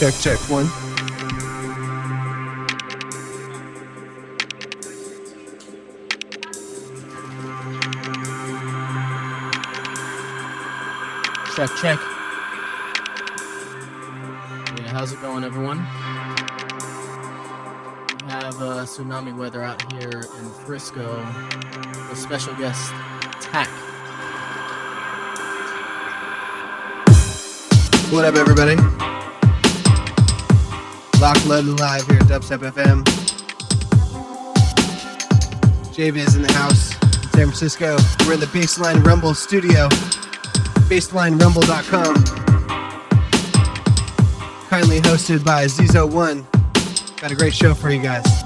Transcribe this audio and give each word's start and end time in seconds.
Check, 0.00 0.14
check, 0.14 0.38
one. 0.48 0.66
Check, 11.54 11.68
check. 11.76 12.00
Yeah, 14.78 14.88
how's 14.88 15.12
it 15.12 15.20
going, 15.20 15.44
everyone? 15.44 15.80
We 18.24 18.30
have 18.30 18.54
uh, 18.54 18.86
tsunami 18.86 19.36
weather 19.36 19.62
out 19.62 19.92
here 19.92 20.24
in 20.38 20.50
Frisco. 20.64 21.22
A 22.10 22.16
special 22.16 22.54
guest, 22.54 22.90
Tack. 23.42 23.68
What 28.10 28.24
up, 28.24 28.36
everybody? 28.36 29.09
Lock, 31.20 31.44
load, 31.44 31.66
and 31.66 31.78
live 31.78 32.06
here 32.06 32.16
at 32.16 32.22
Dubstep 32.22 32.60
FM. 32.72 33.04
JViz 35.92 36.34
in 36.34 36.40
the 36.40 36.52
house 36.54 36.94
in 36.94 37.10
San 37.10 37.30
Francisco. 37.32 37.98
We're 38.26 38.34
in 38.34 38.40
the 38.40 38.46
Baseline 38.46 39.04
Rumble 39.04 39.34
studio. 39.34 39.88
BaselineRumble.com. 40.88 42.24
Kindly 44.70 45.00
hosted 45.00 45.44
by 45.44 45.66
Zizo1. 45.66 47.20
Got 47.20 47.30
a 47.30 47.34
great 47.34 47.52
show 47.52 47.74
for 47.74 47.90
you 47.90 48.00
guys. 48.00 48.39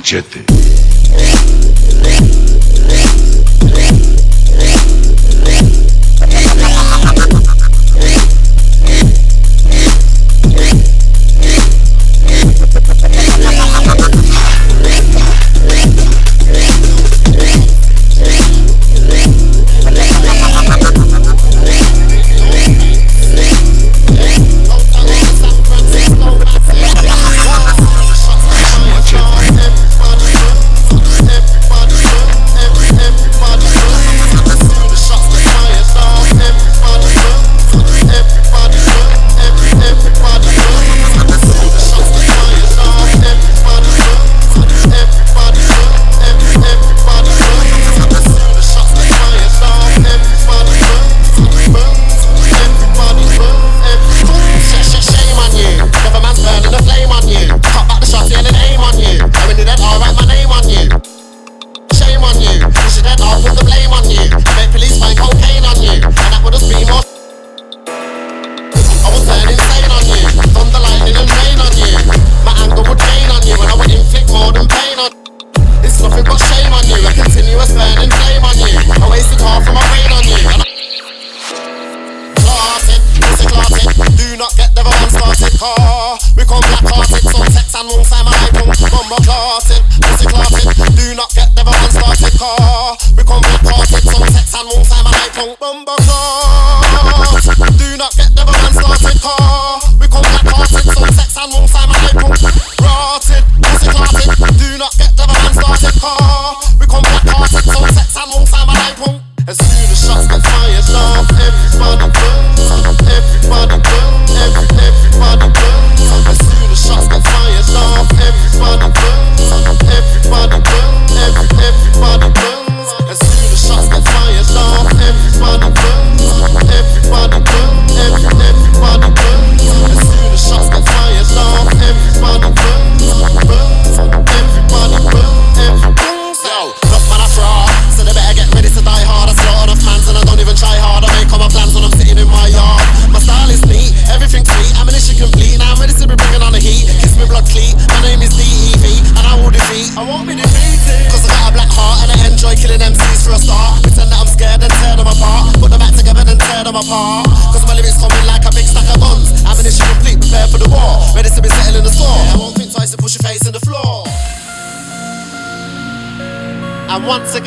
machete. 0.00 0.49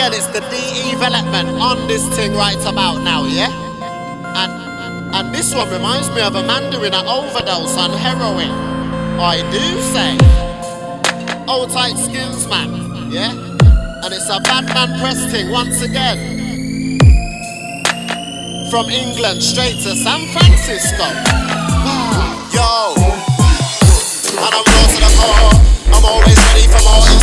again, 0.04 0.20
it's 0.20 0.28
the 0.28 0.42
DE 0.52 0.92
development 0.92 1.50
on 1.62 1.88
this 1.88 2.04
thing 2.16 2.34
right 2.34 2.60
about 2.66 3.04
now, 3.04 3.26
yeah? 3.26 3.52
And 4.36 5.16
and 5.16 5.36
this 5.36 5.54
one 5.54 5.70
reminds 5.70 6.10
me 6.10 6.22
of 6.22 6.36
a 6.36 6.44
Mandarin 6.44 6.94
overdose 6.94 7.78
on 7.78 7.92
heroin. 7.92 8.52
I 9.20 9.40
do 9.52 9.64
say, 9.94 10.12
old 11.48 11.70
tight 11.70 11.96
skins, 11.96 12.48
man, 12.48 13.12
yeah? 13.12 13.32
And 14.04 14.14
it's 14.14 14.30
a 14.30 14.40
bad 14.42 14.66
man 14.74 15.00
pressing 15.00 15.50
once 15.52 15.82
again. 15.82 16.20
From 18.70 18.90
England 18.90 19.42
straight 19.42 19.78
to 19.84 19.96
San 19.96 20.28
Francisco. 20.34 21.06
Yo, 22.52 22.96
and 24.36 24.54
I'm 24.58 24.68
to 24.68 25.00
the 25.00 25.12
core. 25.20 25.96
I'm 25.96 26.06
always 26.06 26.38
ready 26.52 26.68
for 26.68 26.84
more. 26.84 27.23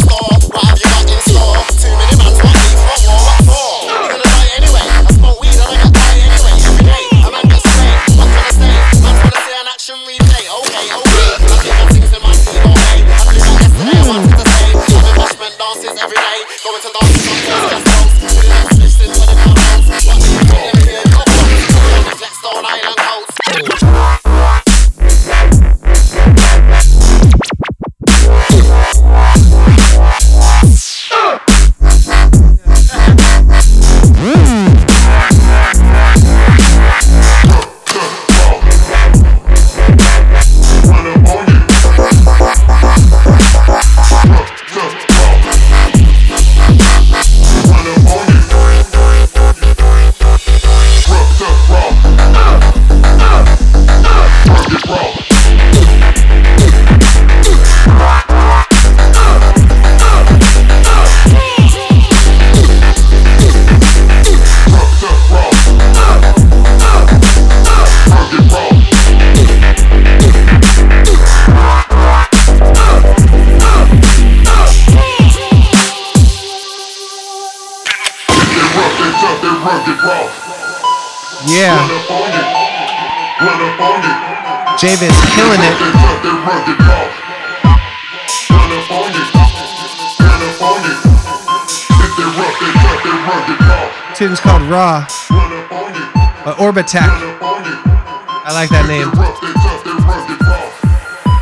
Attack. 96.91 97.39
I 97.41 98.51
like 98.53 98.69
that 98.71 98.89
name. 98.89 99.07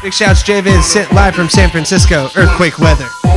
Big 0.03 0.13
shouts, 0.13 0.43
J 0.43 0.61
Viz, 0.61 0.95
live 1.11 1.35
from 1.35 1.49
San 1.49 1.71
Francisco. 1.71 2.29
Earthquake 2.37 2.79
weather. 2.79 3.28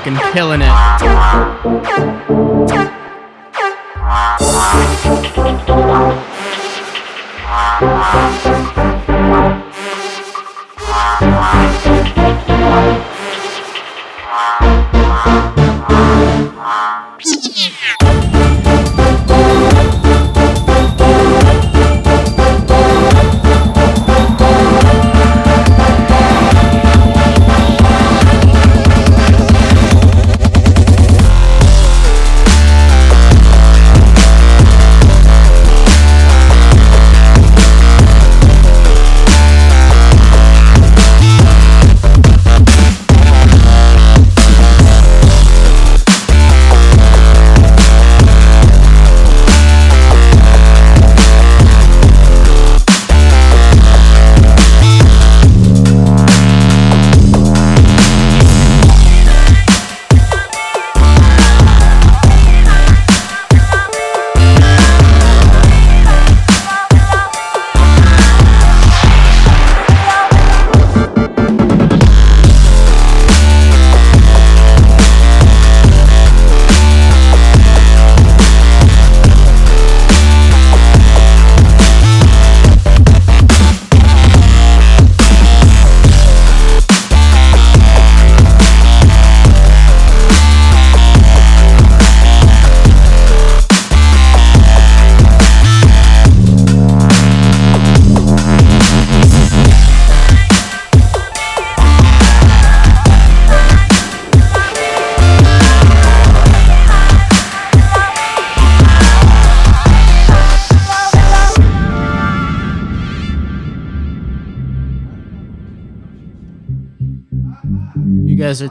Fucking 0.00 0.32
killing 0.32 0.59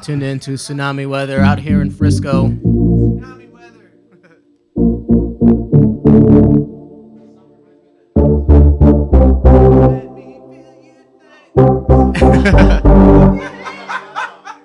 tuned 0.10 0.24
in 0.24 0.40
to 0.40 0.54
Tsunami 0.54 1.08
Weather 1.08 1.40
out 1.40 1.60
here 1.60 1.84
in 1.84 1.92
Frisco. 1.92 2.48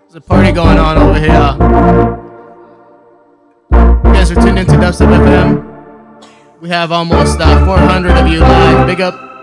There's 0.00 0.14
a 0.14 0.20
party 0.22 0.50
going 0.52 0.78
on 0.78 0.96
over 0.96 1.20
here. 1.20 1.28
You 3.70 4.14
guys 4.14 4.30
are 4.30 4.36
tuned 4.36 4.58
into 4.58 4.72
Dubstep 4.76 5.12
FM. 5.12 6.62
We 6.62 6.70
have 6.70 6.90
almost 6.90 7.38
uh, 7.38 7.66
400 7.66 8.12
of 8.12 8.28
you 8.28 8.40
live. 8.40 8.86
Big 8.86 9.02
up. 9.02 9.33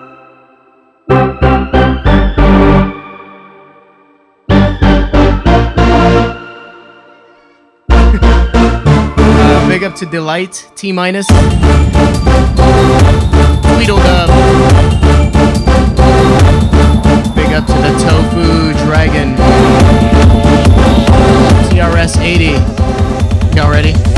Big 9.81 9.89
up 9.89 9.97
to 9.97 10.05
Delight, 10.05 10.69
T 10.75 10.91
minus. 10.91 11.25
Tweedledum. 11.25 11.49
Big 17.33 17.51
up 17.51 17.65
to 17.65 17.73
the 17.73 17.91
Tofu 17.99 18.73
Dragon. 18.85 19.35
TRS 21.71 22.19
80. 22.19 22.59
Y'all 23.57 23.71
ready? 23.71 24.10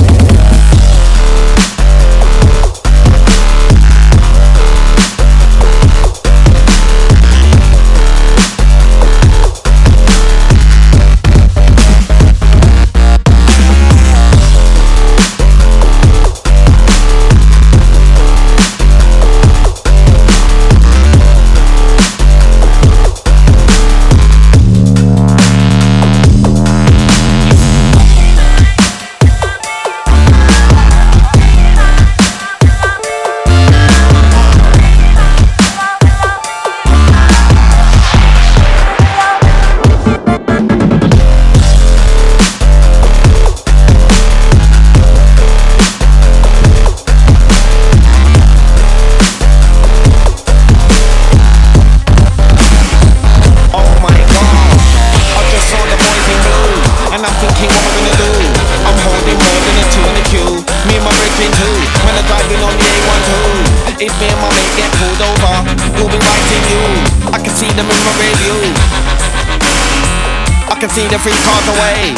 Three 71.24 71.40
cars 71.48 71.68
away. 71.72 72.12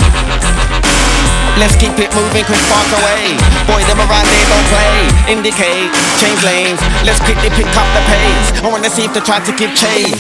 Let's 1.62 1.78
keep 1.78 1.94
it 2.02 2.10
moving, 2.18 2.42
quick 2.42 2.58
spark 2.58 2.90
away. 2.98 3.38
Boy, 3.70 3.86
them 3.86 4.02
around 4.02 4.26
they 4.34 4.44
don't 4.50 4.68
play. 4.74 4.98
Indicate, 5.30 5.94
change 6.18 6.42
lanes. 6.42 6.82
Let's 7.06 7.22
quickly 7.22 7.54
pick 7.54 7.70
up 7.78 7.86
the 7.94 8.02
pace. 8.10 8.50
I 8.66 8.68
wanna 8.68 8.90
see 8.90 9.06
if 9.06 9.14
they 9.14 9.22
try 9.22 9.38
to 9.46 9.54
give 9.54 9.70
chase. 9.78 10.18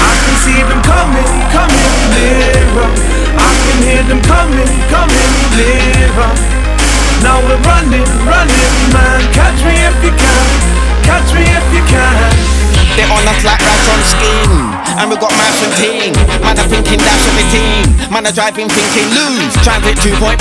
I 0.00 0.12
can 0.16 0.36
see 0.40 0.60
them 0.64 0.80
coming, 0.80 1.28
coming 1.52 1.92
nearer. 2.16 2.88
I 3.36 3.52
can 3.68 3.78
hear 3.84 4.02
them 4.08 4.24
coming, 4.24 4.72
coming 4.88 5.32
nearer. 5.60 6.32
Now 7.20 7.36
we're 7.44 7.60
running, 7.68 8.08
running, 8.24 8.74
man. 8.96 9.20
Catch 9.36 9.60
me 9.60 9.76
if 9.76 9.96
you 10.00 10.12
can, 10.16 10.48
catch 11.04 11.28
me 11.36 11.44
if 11.44 11.66
you 11.68 11.84
can. 11.84 12.32
They 12.96 13.04
on 13.04 13.28
us 13.28 13.44
like 13.44 13.60
rats 13.60 13.88
on 13.92 14.00
skin 14.08 14.79
And 15.00 15.08
we 15.08 15.16
got 15.16 15.32
mash 15.32 15.64
and 15.64 15.72
team. 15.80 16.12
Man 16.44 16.60
are 16.60 16.68
thinking 16.68 17.00
dash 17.00 17.24
of 17.24 17.34
the 17.40 17.46
team. 17.48 18.12
Man 18.12 18.28
are 18.28 18.36
driving 18.36 18.68
thinking 18.68 19.08
lose. 19.16 19.56
Transit 19.64 19.96
2.4 20.04 20.36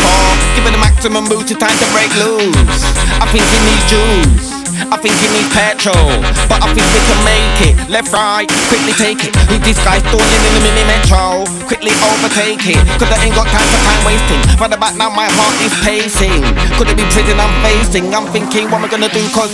Give 0.56 0.67
it 0.67 0.72
the 0.76 0.82
maximum 0.84 1.32
boost 1.32 1.56
time 1.56 1.78
to 1.80 1.88
break 1.95 2.12
loose. 2.19 2.84
I 3.24 3.26
think 3.32 3.48
he 3.48 3.60
needs 3.63 3.86
juice 3.88 4.60
I 4.88 4.95
think 4.95 5.12
he 5.19 5.28
needs 5.36 5.52
petrol. 5.52 6.08
But 6.48 6.63
I 6.63 6.72
think 6.72 6.88
we 6.88 7.00
can 7.04 7.19
make 7.28 7.60
it. 7.67 7.76
Left, 7.91 8.15
right, 8.15 8.48
quickly 8.72 8.95
take 8.95 9.28
it. 9.28 9.36
With 9.52 9.63
these 9.67 9.78
guys 9.84 10.00
stalling 10.08 10.43
in 10.48 10.52
the 10.56 10.62
mini 10.63 10.84
metro? 10.88 11.43
Quickly 11.67 11.91
overtake 12.00 12.63
it. 12.63 12.80
Cause 12.95 13.12
I 13.12 13.19
ain't 13.19 13.36
got 13.36 13.52
time 13.52 13.67
for 13.67 13.80
time 13.84 14.04
wasting. 14.08 14.41
Right 14.56 14.72
about 14.72 14.95
now 14.95 15.12
my 15.12 15.28
heart 15.36 15.58
is 15.60 15.76
pacing. 15.84 16.41
Could 16.80 16.88
it 16.88 16.98
be 16.98 17.04
prison 17.12 17.36
I'm 17.36 17.52
facing. 17.60 18.08
I'm 18.15 18.26
thinking 18.32 18.72
what 18.72 18.80
am 18.80 18.88
I 18.88 18.89
gonna 18.89 19.12
do? 19.12 19.24
Cause 19.36 19.52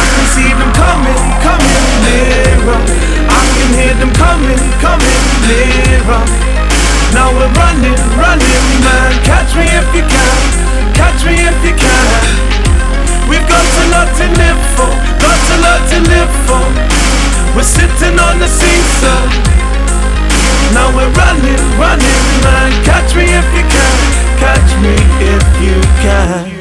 I 0.00 0.04
can 0.08 0.26
see 0.32 0.50
them 0.56 0.72
coming, 0.72 1.20
coming 1.44 1.84
nearer. 2.08 2.80
I 3.28 3.42
can 3.52 3.70
hear 3.76 3.94
them 4.00 4.12
coming, 4.16 4.62
coming 4.80 5.20
nearer. 5.44 6.24
Now 7.12 7.28
we're 7.36 7.52
running, 7.52 8.00
running, 8.16 8.66
man. 8.80 9.12
Catch 9.28 9.52
me 9.58 9.66
if 9.68 9.88
you 9.92 10.04
can, 10.08 10.40
catch 10.96 11.20
me 11.26 11.34
if 11.36 11.58
you 11.66 11.74
can. 11.76 12.22
We've 13.28 13.46
got 13.46 13.66
a 13.66 13.84
lot 13.92 14.08
to 14.16 14.26
live 14.40 14.62
for, 14.74 14.90
got 15.20 15.40
a 15.52 15.56
lot 15.60 15.82
to 15.92 15.98
live 16.08 16.32
for. 16.48 16.64
We're 17.54 17.66
sitting 17.66 18.16
on 18.18 18.38
the 18.38 18.48
seesaw. 18.48 19.26
Now 20.72 20.88
we're 20.96 21.12
running, 21.12 21.62
running, 21.76 22.22
man. 22.46 22.70
Catch 22.84 23.14
me 23.16 23.26
if 23.26 23.48
you 23.52 23.64
can, 23.68 23.96
catch 24.38 24.70
me 24.80 24.94
if 25.20 25.44
you 25.60 25.76
can. 26.00 26.59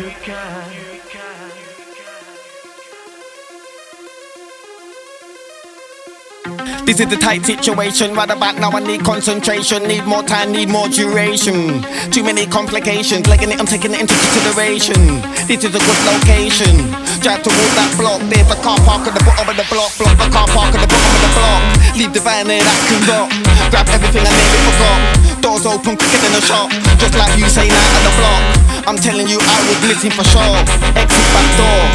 This 6.90 7.06
is 7.06 7.10
the 7.14 7.22
tight 7.22 7.46
situation. 7.46 8.18
Right 8.18 8.34
about 8.34 8.58
now, 8.58 8.74
I 8.74 8.82
need 8.82 9.06
concentration. 9.06 9.86
Need 9.86 10.10
more 10.10 10.26
time, 10.26 10.50
need 10.50 10.74
more 10.74 10.90
duration. 10.90 11.86
Too 12.10 12.26
many 12.26 12.50
complications. 12.50 13.30
Legging 13.30 13.54
it, 13.54 13.62
I'm 13.62 13.70
taking 13.70 13.94
it 13.94 14.02
into 14.02 14.18
consideration. 14.18 15.22
This 15.46 15.62
is 15.62 15.70
a 15.70 15.78
good 15.78 16.02
location. 16.10 16.90
Drive 17.22 17.46
towards 17.46 17.74
that 17.78 17.94
block. 17.94 18.26
There's 18.26 18.50
a 18.50 18.58
car 18.66 18.82
park 18.90 19.06
at 19.06 19.14
the 19.14 19.22
bottom 19.22 19.54
of 19.54 19.56
the 19.62 19.70
block. 19.70 19.94
Block 20.02 20.18
the 20.18 20.34
car 20.34 20.50
park 20.50 20.74
at 20.74 20.82
the 20.82 20.90
bottom 20.90 21.14
of 21.14 21.22
the 21.22 21.32
block. 21.38 21.62
Leave 21.94 22.10
the 22.10 22.26
van 22.26 22.50
there, 22.50 22.66
that 22.66 22.80
can 22.90 23.02
rock. 23.06 23.30
Grab 23.70 23.86
everything 23.94 24.26
I 24.26 24.34
nearly 24.34 24.62
forgot. 24.74 25.00
Doors 25.46 25.70
open 25.70 25.94
quicker 25.94 26.20
than 26.26 26.34
a 26.34 26.42
shop. 26.42 26.74
Just 26.98 27.14
like 27.14 27.38
you 27.38 27.46
say, 27.54 27.70
night 27.70 27.94
at 27.94 28.02
the 28.02 28.14
block. 28.18 28.42
I'm 28.90 28.98
telling 28.98 29.30
you, 29.30 29.38
I 29.38 29.58
was 29.70 29.78
missing 29.86 30.10
for 30.10 30.26
sure. 30.26 30.58
Exit 30.98 31.28
back 31.38 31.50
door. 31.54 31.86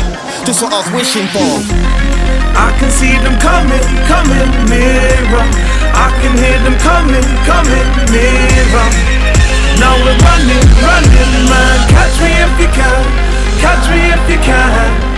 Just 0.47 0.63
what 0.63 0.71
I 0.71 0.87
was 0.87 0.91
wishing 0.95 1.27
for. 1.35 2.04
I 2.57 2.71
can 2.79 2.91
see 2.91 3.15
them 3.19 3.37
coming, 3.43 3.83
coming 4.07 4.51
nearer. 4.71 5.47
I 5.95 6.11
can 6.23 6.35
hear 6.39 6.59
them 6.63 6.77
coming, 6.79 7.27
coming 7.47 7.89
nearer. 8.15 8.89
Now 9.79 9.95
we're 9.99 10.19
running, 10.23 10.65
running, 10.83 11.33
man. 11.51 11.79
Catch 11.91 12.17
me 12.23 12.31
if 12.31 12.55
you 12.63 12.71
can, 12.71 13.03
catch 13.59 13.85
me 13.91 14.01
if 14.15 14.23
you 14.31 14.39
can. 14.39 15.14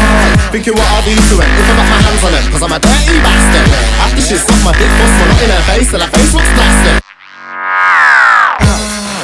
The 0.00 0.08
girls 0.08 0.08
go 0.08 0.08
by, 0.08 0.50
thinking 0.52 0.74
what 0.74 0.86
I'll 0.88 1.04
do 1.04 1.14
to 1.14 1.34
them 1.36 1.50
if 1.50 1.66
got 1.68 1.76
my 1.76 1.98
hands 2.00 2.22
on 2.24 2.32
them, 2.32 2.44
cause 2.52 2.62
I'm 2.62 2.72
a 2.72 2.80
dirty 2.80 3.18
bastard. 3.20 3.68
After 4.00 4.22
she 4.22 4.36
sucked 4.36 4.64
my 4.64 4.72
dick, 4.72 4.90
bust 4.96 5.14
one 5.20 5.30
up 5.30 5.40
in 5.42 5.50
her 5.50 5.62
face, 5.68 5.90
till 5.90 6.00
her 6.00 6.10
face 6.10 6.32
looks 6.34 6.52
plastic. 6.56 7.04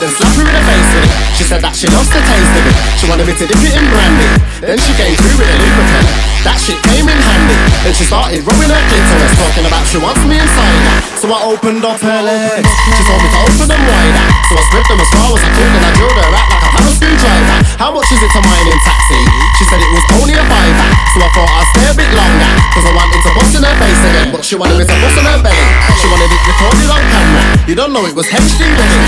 Then 0.01 0.11
slap 0.13 0.36
She 1.37 1.45
said 1.45 1.61
that 1.61 1.77
she 1.77 1.85
lost 1.93 2.09
the 2.17 2.21
taste 2.25 2.49
of 2.57 2.65
it. 2.65 2.77
She 2.97 3.05
wanted 3.13 3.29
me 3.29 3.37
to 3.37 3.45
dip 3.45 3.61
it 3.61 3.77
in 3.77 3.85
brandy. 3.93 4.29
Then 4.57 4.81
she 4.81 4.97
came 4.97 5.13
through 5.21 5.37
with 5.37 5.53
a 5.53 5.57
lubricant. 5.61 6.09
That 6.49 6.57
shit 6.57 6.81
came 6.89 7.05
in 7.05 7.21
handy. 7.21 7.59
Then 7.85 7.93
she 7.93 8.09
started 8.09 8.41
rubbing 8.41 8.73
her 8.73 8.83
clitoris, 8.89 9.35
talking 9.37 9.67
about 9.69 9.85
she 9.85 10.01
wants 10.01 10.23
me 10.25 10.41
inside 10.41 10.81
her. 10.81 10.97
So 11.21 11.29
I 11.29 11.45
opened 11.45 11.85
up 11.85 12.01
her 12.01 12.21
legs. 12.25 12.65
She 12.65 13.03
told 13.05 13.21
me 13.21 13.29
to 13.29 13.41
open 13.53 13.67
them 13.69 13.83
wider. 13.85 14.27
So 14.49 14.53
I 14.57 14.63
spread 14.65 14.87
them 14.89 14.97
as 14.97 15.11
far 15.13 15.29
as 15.37 15.43
I 15.45 15.51
could 15.53 15.73
and 15.77 15.85
I 15.85 15.91
drilled 15.93 16.17
her 16.17 16.31
out 16.33 16.49
like 16.49 16.63
a 16.65 16.71
hammer 16.73 16.93
screwdriver. 16.97 17.59
How 17.77 17.91
much 17.93 18.09
is 18.09 18.21
it 18.25 18.33
to 18.33 18.41
mine 18.41 18.67
in 18.73 18.79
taxi? 18.81 19.21
She 19.61 19.65
said 19.69 19.79
it 19.85 19.93
was 19.93 20.05
only 20.17 20.35
a 20.41 20.45
fiver. 20.49 20.89
So 21.13 21.17
I 21.21 21.29
thought 21.37 21.53
I'd 21.53 21.69
stay 21.77 21.87
a 21.93 21.95
bit 22.01 22.11
longer. 22.17 22.53
Cause 22.73 22.85
I 22.89 22.93
wanted 22.97 23.21
to 23.21 23.31
bust 23.37 23.53
in 23.53 23.63
her 23.67 23.77
face 23.77 24.03
again. 24.09 24.29
But 24.33 24.41
she 24.41 24.57
wanted 24.57 24.81
me 24.81 24.89
to 24.89 24.97
bust 25.05 25.21
in 25.21 25.27
her 25.29 25.39
belly. 25.45 25.69
She 26.01 26.07
wanted 26.09 26.33
it 26.33 26.43
recorded 26.49 26.89
on 26.89 27.03
camera. 27.13 27.43
You 27.69 27.75
don't 27.77 27.93
know 27.93 28.09
it 28.09 28.17
was 28.17 28.25
HD 28.25 28.65
ready. 28.65 29.01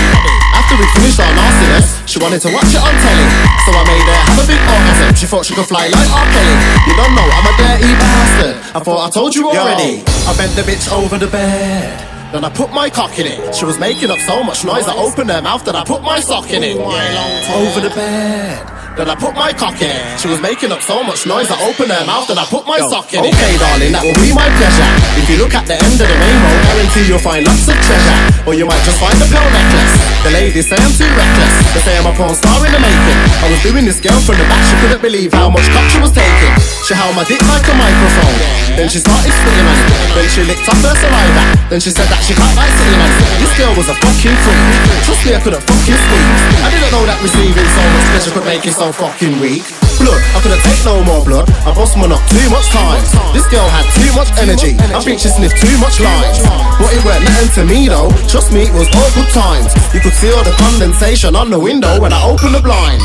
After 0.53 0.75
we 0.75 0.85
finished 0.91 1.17
our 1.23 1.31
nastiness, 1.33 2.03
she 2.03 2.18
wanted 2.19 2.41
to 2.43 2.51
watch 2.51 2.69
it 2.69 2.83
on 2.83 2.95
telly. 2.99 3.27
So 3.65 3.71
I 3.71 3.83
made 3.87 4.03
her 4.03 4.19
have 4.27 4.39
a 4.43 4.45
big 4.45 4.61
orgasm. 4.61 5.15
She 5.15 5.25
thought 5.25 5.45
she 5.45 5.55
could 5.55 5.65
fly 5.65 5.87
like 5.87 6.09
R. 6.11 6.27
Kelly. 6.35 6.55
You 6.87 6.93
don't 6.99 7.15
know, 7.15 7.27
I'm 7.27 7.47
a 7.47 7.53
dirty 7.55 7.91
bastard. 7.95 8.55
I 8.75 8.79
thought 8.83 9.07
I 9.07 9.09
told 9.09 9.35
you 9.35 9.49
already. 9.49 10.03
I 10.27 10.31
bent 10.35 10.53
the 10.55 10.63
bitch 10.63 10.91
over 10.91 11.17
the 11.17 11.27
bed. 11.27 12.18
Then 12.31 12.45
I 12.45 12.49
put 12.53 12.69
my 12.69 12.89
cock 12.91 13.17
in 13.17 13.25
it. 13.25 13.55
She 13.55 13.65
was 13.65 13.79
making 13.79 14.11
up 14.11 14.19
so 14.19 14.43
much 14.43 14.63
noise, 14.63 14.85
I 14.85 14.93
opened 14.93 15.31
her 15.31 15.41
mouth, 15.41 15.65
then 15.65 15.75
I 15.75 15.83
put 15.83 16.03
my 16.03 16.19
sock 16.19 16.45
in 16.53 16.61
it. 16.61 16.77
Over 16.77 17.81
the 17.81 17.89
bed. 17.89 18.61
Then 18.93 19.09
I 19.09 19.15
put 19.15 19.33
my 19.33 19.49
cock 19.49 19.81
in. 19.81 19.97
She 20.19 20.27
was 20.27 20.37
making 20.37 20.69
up 20.69 20.85
so 20.85 21.01
much 21.01 21.25
noise, 21.25 21.49
I 21.49 21.57
opened 21.65 21.89
her 21.89 22.05
mouth, 22.05 22.27
then 22.29 22.37
I 22.37 22.45
put 22.45 22.69
my 22.69 22.77
sock 22.85 23.09
in 23.17 23.25
it. 23.25 23.33
Okay, 23.33 23.57
darling, 23.57 23.97
that 23.97 24.05
will 24.05 24.13
be 24.21 24.29
my 24.29 24.45
pleasure. 24.61 24.91
If 25.17 25.25
you 25.25 25.41
look 25.41 25.57
at 25.57 25.65
the 25.65 25.73
end 25.73 25.97
of 25.97 26.05
the 26.05 26.17
rainbow, 26.19 26.53
guarantee 26.69 27.09
you'll 27.09 27.23
find 27.23 27.41
lots 27.49 27.65
of 27.65 27.73
treasure. 27.81 28.19
Or 28.45 28.53
you 28.53 28.69
might 28.69 28.83
just 28.85 29.01
find 29.01 29.17
a 29.17 29.25
pearl 29.25 29.49
necklace. 29.49 29.93
The 30.21 30.29
ladies 30.29 30.69
say 30.69 30.77
I'm 30.77 30.93
too 30.93 31.09
reckless. 31.09 31.53
They 31.73 31.81
say 31.81 31.93
I'm 31.97 32.05
a 32.05 32.13
porn 32.13 32.37
star 32.37 32.61
in 32.61 32.69
the 32.69 32.81
making. 32.83 33.19
I 33.41 33.47
was 33.49 33.61
doing 33.65 33.89
this 33.89 33.97
girl 33.97 34.19
from 34.21 34.37
the 34.37 34.45
back, 34.45 34.61
she 34.69 34.75
couldn't 34.85 35.01
believe 35.01 35.33
how 35.33 35.49
much 35.49 35.65
cock 35.73 35.87
she 35.89 35.97
was 35.97 36.13
taking. 36.13 36.53
She 36.85 36.93
held 36.93 37.17
my 37.17 37.25
dick 37.25 37.41
like 37.49 37.65
a 37.65 37.73
microphone. 37.73 38.37
Then 38.75 38.91
she 38.91 38.99
started 38.99 39.31
spitting 39.31 39.65
on 39.65 39.79
it. 39.79 39.87
Then 40.11 40.27
she 40.27 40.41
licked 40.43 40.67
off 40.67 40.79
her 40.83 40.95
saliva. 40.99 41.43
Then 41.71 41.79
she 41.79 41.91
said 41.91 42.07
that 42.11 42.18
she 42.23 42.33
can't 42.35 42.55
like 42.55 42.71
sitting 42.75 42.99
on 42.99 43.09
it. 43.09 43.23
This 43.39 43.53
girl 43.57 43.73
was 43.75 43.87
a 43.87 43.95
fucking 43.99 44.35
freak. 44.43 44.63
Trust 45.05 45.21
me, 45.25 45.31
I 45.35 45.41
couldn't 45.41 45.63
fucking 45.63 45.99
speak. 45.99 46.25
I 46.63 46.67
didn't 46.71 46.91
know 46.91 47.03
that 47.07 47.19
receiving 47.23 47.69
so 47.75 47.83
much 47.95 48.05
pleasure 48.11 48.31
could 48.35 48.47
make 48.47 48.63
it 48.67 48.75
so 48.75 48.91
fucking 48.91 49.39
weak. 49.39 49.63
Blood, 49.99 50.21
I 50.35 50.39
couldn't 50.39 50.63
take 50.63 50.79
no 50.87 51.03
more 51.03 51.21
blood. 51.23 51.45
I 51.67 51.75
bust 51.75 51.99
one 51.99 52.11
up 52.11 52.23
too 52.31 52.47
much 52.47 52.67
times. 52.71 53.11
This 53.35 53.47
girl 53.51 53.67
had 53.67 53.83
too 53.99 54.11
much 54.15 54.31
energy. 54.39 54.79
I 54.95 54.99
think 55.03 55.19
she 55.19 55.27
sniffed 55.27 55.59
too 55.59 55.75
much 55.79 55.99
lines. 55.99 56.39
But 56.79 56.95
it 56.95 57.03
weren't 57.03 57.23
nothing 57.23 57.51
to 57.59 57.63
me 57.67 57.91
though. 57.91 58.11
Trust 58.31 58.55
me, 58.55 58.67
it 58.67 58.73
was 58.73 58.87
all 58.95 59.11
good 59.11 59.31
times. 59.35 59.75
You 59.91 59.99
could 59.99 60.15
see 60.15 60.31
all 60.31 60.43
the 60.43 60.55
condensation 60.55 61.35
on 61.35 61.51
the 61.51 61.59
window 61.59 61.99
when 61.99 62.13
I 62.13 62.19
opened 62.23 62.55
the 62.55 62.63
blinds. 62.63 63.03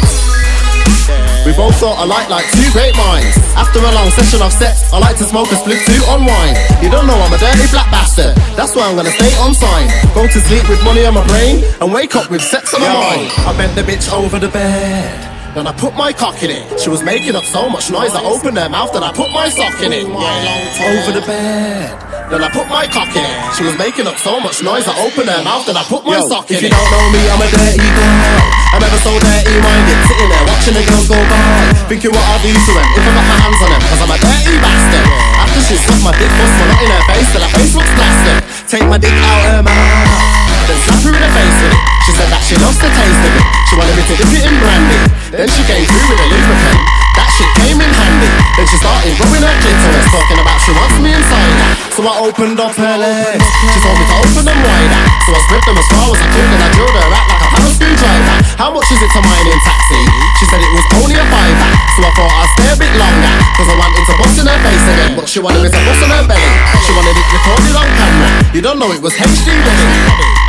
We 1.44 1.52
both 1.52 1.76
thought 1.76 2.00
alike 2.00 2.30
like 2.30 2.48
two 2.56 2.64
great 2.72 2.96
minds. 2.96 3.36
After 3.52 3.78
a 3.78 3.92
long 3.92 4.08
session 4.10 4.40
of 4.40 4.52
sex, 4.52 4.92
I 4.92 4.98
like 4.98 5.18
to 5.18 5.24
smoke 5.24 5.52
a 5.52 5.56
split 5.56 5.84
to 5.84 5.96
unwind. 6.16 6.56
You 6.80 6.88
don't 6.88 7.06
know 7.06 7.14
I'm 7.20 7.32
a 7.32 7.38
dirty 7.38 7.68
black 7.70 7.90
bastard. 7.90 8.34
That's 8.56 8.74
why 8.74 8.88
I'm 8.88 8.96
gonna 8.96 9.12
stay 9.12 9.32
on 9.38 9.54
sign. 9.54 9.88
Go 10.14 10.26
to 10.26 10.40
sleep 10.40 10.68
with 10.68 10.82
money 10.84 11.04
on 11.04 11.14
my 11.14 11.26
brain 11.26 11.64
and 11.80 11.92
wake 11.92 12.16
up 12.16 12.30
with 12.30 12.42
sex 12.42 12.72
on 12.72 12.80
my 12.80 12.88
mind. 12.88 13.32
I 13.44 13.56
bent 13.56 13.74
the 13.76 13.82
bitch 13.82 14.12
over 14.12 14.38
the 14.38 14.48
bed. 14.48 15.33
Then 15.54 15.70
I 15.70 15.72
put 15.78 15.94
my 15.94 16.10
cock 16.10 16.42
in 16.42 16.50
it. 16.50 16.66
She 16.82 16.90
was 16.90 17.06
making 17.06 17.38
up 17.38 17.46
so 17.46 17.70
much 17.70 17.86
noise, 17.86 18.10
I 18.10 18.26
opened 18.26 18.58
her 18.58 18.66
mouth, 18.66 18.90
then 18.90 19.06
I 19.06 19.14
put 19.14 19.30
my 19.30 19.46
sock 19.46 19.78
in 19.86 19.94
it. 19.94 20.02
Over 20.02 21.14
the 21.14 21.22
bed. 21.22 21.94
Then 22.26 22.42
I 22.42 22.50
put 22.50 22.66
my 22.66 22.90
cock 22.90 23.14
in 23.14 23.22
it. 23.22 23.38
She 23.54 23.62
was 23.62 23.78
making 23.78 24.10
up 24.10 24.18
so 24.18 24.42
much 24.42 24.66
noise, 24.66 24.82
I 24.90 24.98
opened 24.98 25.30
her 25.30 25.38
mouth, 25.46 25.62
then 25.62 25.78
I 25.78 25.86
put 25.86 26.02
my 26.02 26.18
sock 26.26 26.50
in 26.50 26.58
if 26.58 26.66
it. 26.66 26.66
you 26.66 26.70
don't 26.74 26.90
know 26.90 27.06
me, 27.14 27.22
I'm 27.30 27.38
a 27.38 27.46
dirty 27.46 27.86
girl. 27.86 28.42
I'm 28.74 28.82
ever 28.82 28.98
so 28.98 29.14
dirty 29.14 29.54
minded, 29.62 29.98
sitting 30.10 30.26
there 30.26 30.42
watching 30.42 30.74
the 30.74 30.82
girls 30.90 31.06
go 31.06 31.22
by. 31.30 31.38
Thinking 31.86 32.10
what 32.10 32.26
I'll 32.34 32.42
do 32.42 32.50
to 32.50 32.72
them 32.74 32.88
if 32.98 33.06
I 33.06 33.10
got 33.14 33.26
my 33.30 33.38
hands 33.38 33.60
on 33.62 33.70
them, 33.70 33.82
cause 33.86 34.00
I'm 34.02 34.10
a 34.10 34.18
dirty 34.18 34.56
bastard. 34.58 35.06
After 35.38 35.60
she 35.70 35.74
sucked 35.78 36.02
my 36.02 36.10
dick, 36.18 36.34
bust 36.34 36.54
one 36.58 36.70
up 36.74 36.82
in 36.82 36.90
her 36.90 37.04
face, 37.14 37.30
till 37.30 37.42
her 37.46 37.52
face 37.54 37.72
looks 37.78 37.94
plastic. 37.94 38.36
Take 38.66 38.86
my 38.90 38.98
dick 38.98 39.14
out 39.14 39.42
her 39.54 39.62
mouth. 39.62 40.42
Then 40.66 40.78
slap 40.82 40.98
her 41.06 41.14
in 41.14 41.22
the 41.22 41.30
face 41.30 41.58
with 41.62 41.78
it. 41.78 41.94
She 42.04 42.12
said 42.12 42.28
that 42.28 42.44
she 42.44 42.52
lost 42.60 42.84
the 42.84 42.92
taste 42.92 43.16
of 43.16 43.32
it. 43.32 43.46
She 43.64 43.74
wanted 43.80 43.96
me 43.96 44.04
to 44.04 44.14
dip 44.20 44.28
it 44.28 44.44
in 44.44 44.56
brandy. 44.60 45.00
Then 45.32 45.48
she 45.48 45.64
came 45.64 45.88
through 45.88 46.04
with 46.12 46.20
a 46.20 46.26
lubricant. 46.28 46.80
That 47.16 47.30
shit 47.32 47.48
came 47.64 47.80
in 47.80 47.88
handy. 47.88 48.28
Then 48.60 48.66
she 48.68 48.76
started 48.76 49.16
rubbing 49.16 49.40
her 49.40 49.56
clitoris, 49.64 50.06
talking 50.12 50.36
about 50.36 50.58
she 50.60 50.72
wants 50.76 50.96
me 51.00 51.10
inside. 51.16 51.54
So 51.96 52.04
I 52.04 52.14
opened 52.28 52.60
up 52.60 52.76
her 52.76 52.96
legs. 53.00 53.40
She 53.40 53.78
told 53.80 53.96
me 53.96 54.04
to 54.04 54.16
open 54.20 54.44
them 54.44 54.60
wider. 54.60 55.02
So 55.24 55.30
I 55.32 55.40
spread 55.48 55.62
them 55.64 55.76
as 55.80 55.88
far 55.88 56.06
as 56.12 56.20
I 56.20 56.28
could, 56.28 56.44
and 56.44 56.60
I 56.60 56.68
drilled 56.76 56.92
her 56.92 57.08
out 57.08 57.24
like 57.24 57.40
a 57.40 57.48
hammer 57.54 57.72
screwdriver. 57.72 58.36
How 58.60 58.68
much 58.74 58.88
is 58.92 59.00
it 59.00 59.10
to 59.14 59.20
mine 59.24 59.46
in 59.48 59.60
taxi? 59.64 60.00
She 60.36 60.44
said 60.50 60.60
it 60.60 60.72
was 60.76 60.86
only 61.00 61.16
a 61.16 61.24
fiver. 61.24 61.70
So 61.96 61.98
I 62.04 62.10
thought 62.18 62.32
I'd 62.36 62.50
stay 62.52 62.68
a 62.68 62.76
bit 62.84 62.92
longer. 63.00 63.32
Cause 63.56 63.68
I 63.70 63.76
wanted 63.80 64.04
to 64.04 64.14
bust 64.20 64.36
in 64.42 64.46
her 64.50 64.58
face 64.60 64.86
again. 64.92 65.12
But 65.16 65.26
she 65.30 65.38
wanted 65.40 65.62
me 65.64 65.70
to 65.70 65.80
bust 65.88 66.02
in 66.04 66.10
her 66.12 66.24
belly. 66.28 66.52
She 66.84 66.92
wanted 66.92 67.16
it 67.16 67.26
recorded 67.32 67.74
on 67.78 67.88
camera. 67.96 68.30
You 68.52 68.60
don't 68.60 68.78
know 68.82 68.90
it 68.92 69.00
was 69.00 69.14
HD 69.16 69.48
ready. 69.54 69.86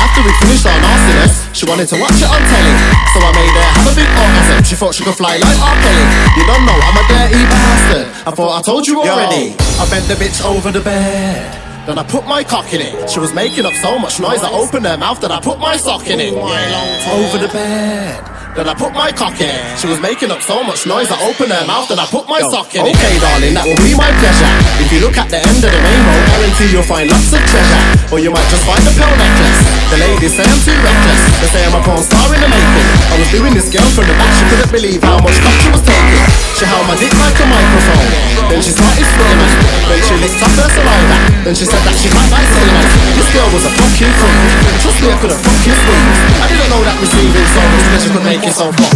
After 0.01 0.19
we 0.25 0.33
finished 0.41 0.65
our 0.65 0.77
nastiness, 0.81 1.44
she 1.55 1.65
wanted 1.65 1.87
to 1.87 1.95
watch 1.95 2.19
it 2.19 2.27
on 2.27 2.43
telly. 2.43 2.75
So 3.15 3.23
I 3.23 3.31
made 3.31 3.55
her 3.55 3.67
have 3.79 3.87
a 3.87 3.95
big 3.95 4.09
orgasm. 4.11 4.63
She 4.67 4.75
thought 4.75 4.93
she 4.93 5.03
could 5.03 5.15
fly 5.15 5.37
like 5.39 5.55
R. 5.63 5.75
Kelly. 5.79 6.05
You 6.35 6.43
don't 6.43 6.65
know, 6.67 6.75
I'm 6.75 6.97
a 6.99 7.03
dirty 7.07 7.43
bastard. 7.47 8.07
I 8.27 8.31
thought 8.35 8.59
I 8.59 8.61
told 8.61 8.85
you 8.85 8.99
already. 8.99 9.55
I 9.79 9.87
bent 9.89 10.05
the 10.11 10.15
bitch 10.15 10.43
over 10.43 10.71
the 10.71 10.81
bed. 10.81 11.64
Then 11.85 12.01
I 12.01 12.03
put 12.03 12.25
my 12.25 12.41
cock 12.41 12.73
in 12.73 12.81
it. 12.81 12.97
She 13.05 13.21
was 13.21 13.29
making 13.29 13.61
up 13.61 13.73
so 13.77 13.99
much 14.01 14.17
noise, 14.19 14.41
I 14.41 14.49
opened 14.49 14.89
her 14.89 14.97
mouth, 14.97 15.21
then 15.21 15.29
I 15.29 15.39
put 15.39 15.61
my 15.61 15.77
sock 15.77 16.09
in 16.09 16.17
it. 16.17 16.33
Over 16.33 17.37
the 17.37 17.45
bed. 17.53 18.25
Then 18.57 18.65
I 18.65 18.73
put 18.73 18.89
my 18.89 19.13
cock 19.13 19.37
in 19.37 19.53
it. 19.53 19.61
She 19.77 19.85
was 19.85 20.01
making 20.01 20.33
up 20.33 20.41
so 20.41 20.65
much 20.65 20.89
noise, 20.89 21.13
I 21.13 21.21
opened 21.29 21.53
her 21.53 21.61
mouth, 21.69 21.85
then 21.85 22.01
I 22.01 22.09
put 22.09 22.25
my 22.25 22.41
sock 22.41 22.73
in 22.73 22.89
it. 22.89 22.97
Okay, 22.97 23.21
darling, 23.21 23.53
that 23.53 23.69
will 23.69 23.77
be 23.85 23.93
my 23.93 24.09
pleasure. 24.17 24.53
If 24.81 24.89
you 24.97 25.05
look 25.05 25.13
at 25.13 25.29
the 25.29 25.37
end 25.37 25.61
of 25.61 25.69
the 25.69 25.77
rainbow, 25.77 26.17
guarantee 26.33 26.73
you'll 26.73 26.89
find 26.89 27.05
lots 27.05 27.29
of 27.29 27.45
treasure. 27.45 27.83
Or 28.09 28.17
you 28.17 28.33
might 28.33 28.49
just 28.49 28.65
find 28.65 28.81
a 28.81 28.89
pearl 28.97 29.13
necklace. 29.21 29.61
The 29.93 29.97
ladies 30.01 30.33
say 30.33 30.45
I'm 30.47 30.61
too 30.65 30.73
reckless. 30.81 31.21
They 31.37 31.49
say 31.53 31.61
I'm 31.69 31.77
a 31.77 31.81
porn 31.85 32.01
star 32.01 32.33
in 32.33 32.41
the 32.41 32.49
making. 32.49 32.89
I 33.13 33.15
was 33.21 33.29
doing 33.29 33.53
this 33.53 33.69
girl 33.69 33.85
from 33.93 34.09
the 34.09 34.17
back, 34.17 34.33
she 34.41 34.45
couldn't 34.49 34.73
believe 34.73 35.05
how 35.05 35.21
much 35.21 35.37
cock 35.37 35.57
she 35.61 35.69
was 35.69 35.85
taking. 35.85 36.25
She 36.55 36.63
held 36.63 36.87
my 36.87 36.95
dick 36.95 37.11
like 37.19 37.35
a 37.35 37.45
microphone. 37.51 38.07
Then 38.47 38.63
she 38.63 38.71
started 38.71 39.03
it. 39.03 39.59
Then 39.91 39.99
she 39.99 40.15
licked 40.23 40.39
her 40.39 40.69
saliva. 40.71 41.17
Then 41.43 41.51
she 41.51 41.67
said 41.67 41.83
that 41.83 41.91
she 41.99 42.07
might 42.15 42.31
like 42.31 42.47
sitting 42.47 42.79
on. 42.79 42.87
This 43.11 43.27
girl 43.35 43.51
was 43.51 43.67
a 43.67 43.71
fucking 43.75 44.07
freak. 44.15 44.39
Trust 44.79 45.03
me, 45.03 45.11
I 45.11 45.19
couldn't 45.19 45.41
fucking 45.43 45.75
speak. 45.75 45.99
I 46.39 46.47
didn't 46.47 46.71
know 46.71 46.79
that 46.87 46.95
receiving 47.03 47.43
so 47.51 47.59
pleasure 47.59 48.07
could 48.07 48.23
make 48.23 48.39
you 48.39 48.55
so 48.55 48.71
fucking 48.71 48.94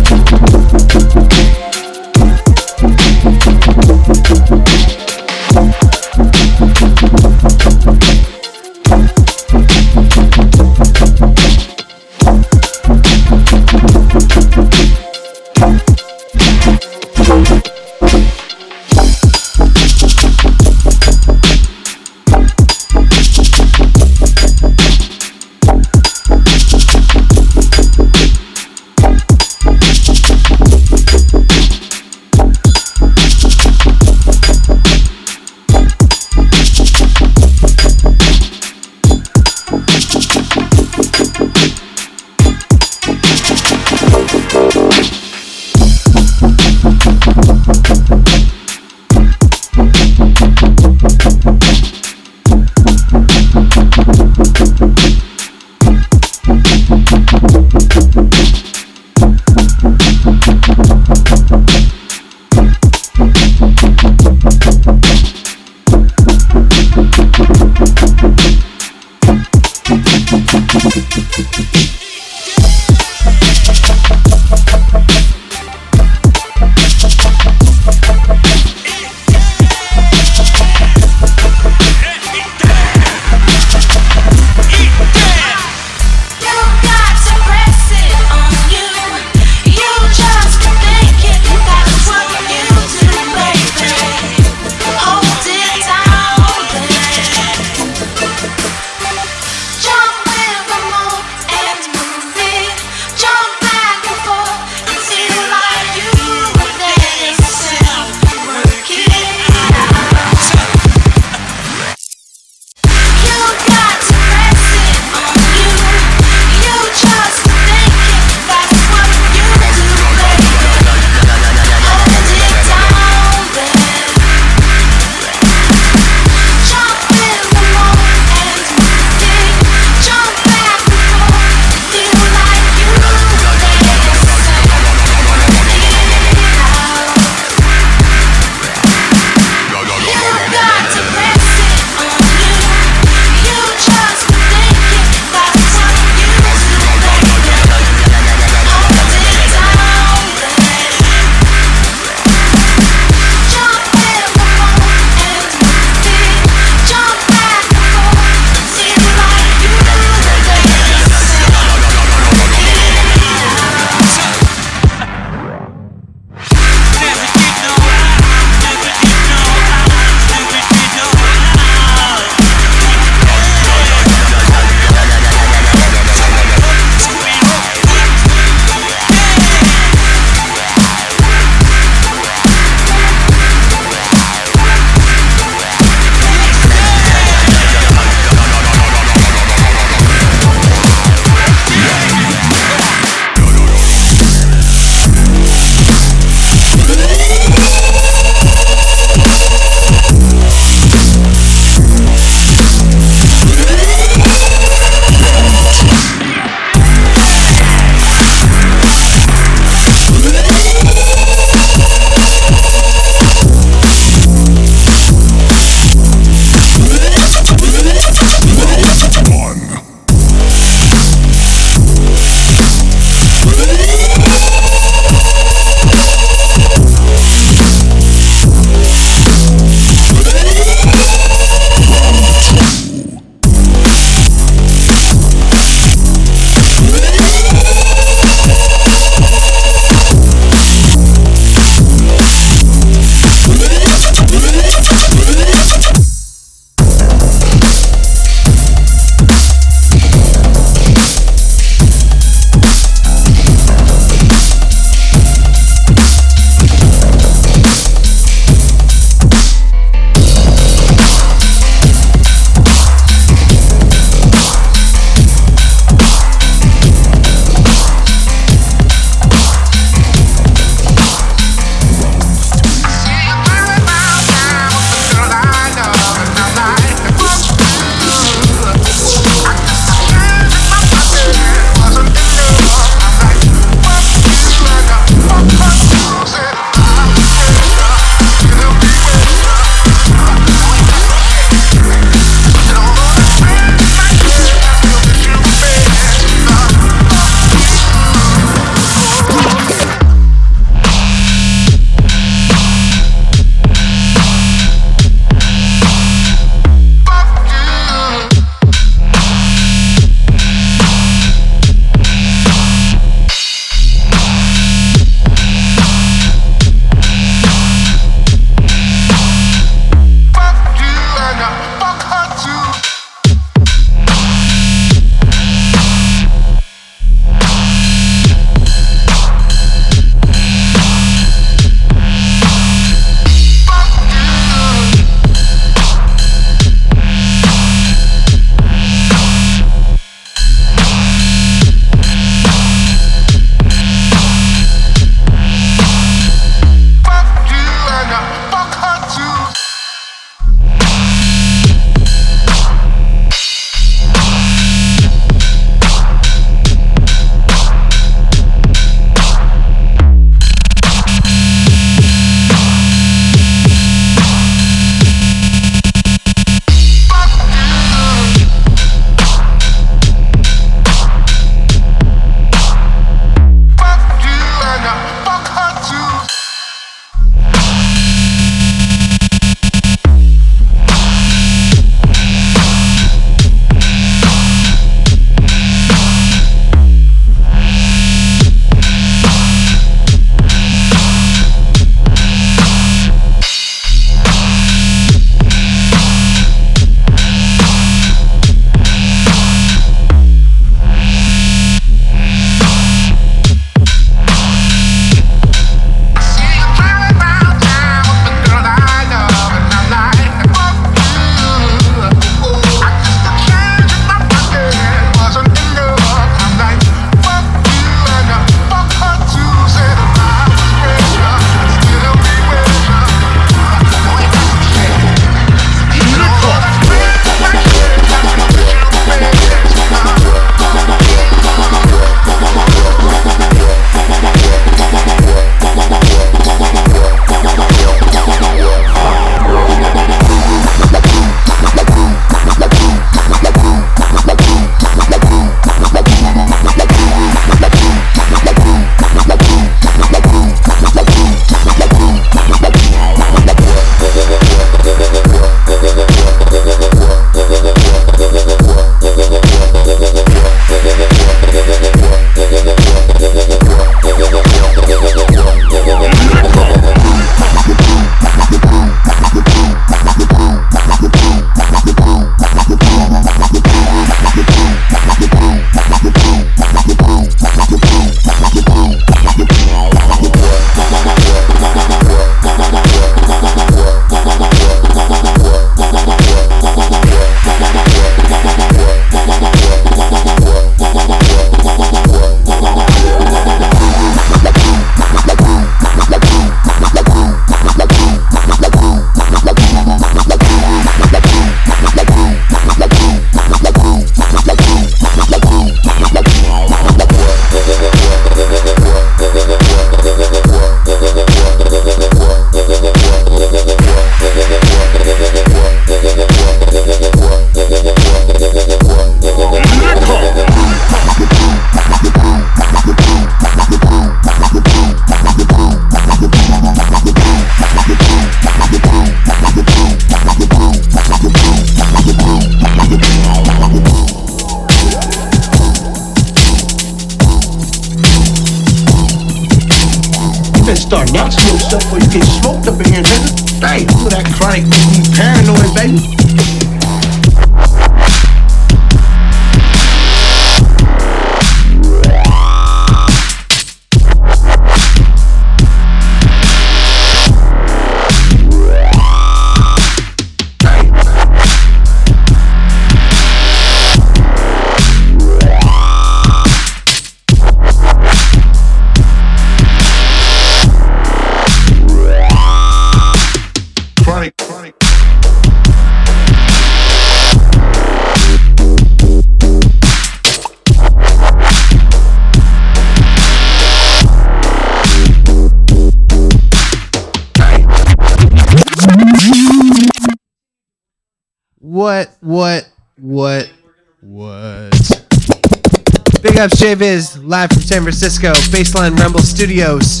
San 597.76 597.82
Francisco, 597.82 598.32
Baseline 598.48 598.98
Rumble 598.98 599.20
Studios. 599.20 600.00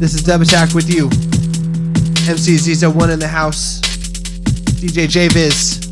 This 0.00 0.14
is 0.14 0.22
Dub 0.22 0.40
Attack 0.40 0.72
with 0.72 0.88
you. 0.88 1.04
MC 2.32 2.56
Zizo1 2.56 3.12
in 3.12 3.18
the 3.18 3.28
house. 3.28 3.82
DJ 4.80 5.06
JViz. 5.06 5.84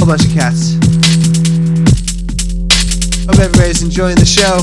Whole 0.00 0.08
bunch 0.08 0.24
of 0.24 0.32
cats. 0.32 0.74
Hope 3.26 3.38
everybody's 3.38 3.84
enjoying 3.84 4.16
the 4.16 4.26
show. 4.26 4.56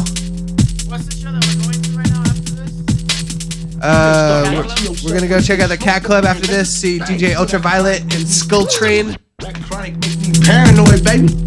What's 0.91 1.05
the 1.05 1.15
show 1.15 1.31
that 1.31 1.45
we're 1.47 1.63
going 1.63 1.81
to 1.81 1.91
right 1.97 2.09
now 2.09 2.19
after 2.19 2.51
this? 2.51 3.81
Uh, 3.81 4.43
we're, 4.51 5.07
we're 5.07 5.15
gonna 5.15 5.29
go 5.29 5.39
check 5.39 5.61
out 5.61 5.69
the 5.69 5.77
Cat 5.77 6.03
Club 6.03 6.25
after 6.25 6.47
this, 6.47 6.69
see 6.69 6.99
DJ 6.99 7.33
Ultraviolet 7.33 8.01
and 8.01 8.27
Skull 8.27 8.65
Train. 8.65 9.15
That 9.39 9.55
chronic 9.63 9.93
make 10.01 10.19
me 10.19 10.33
paranoid, 10.43 11.01
baby. 11.01 11.40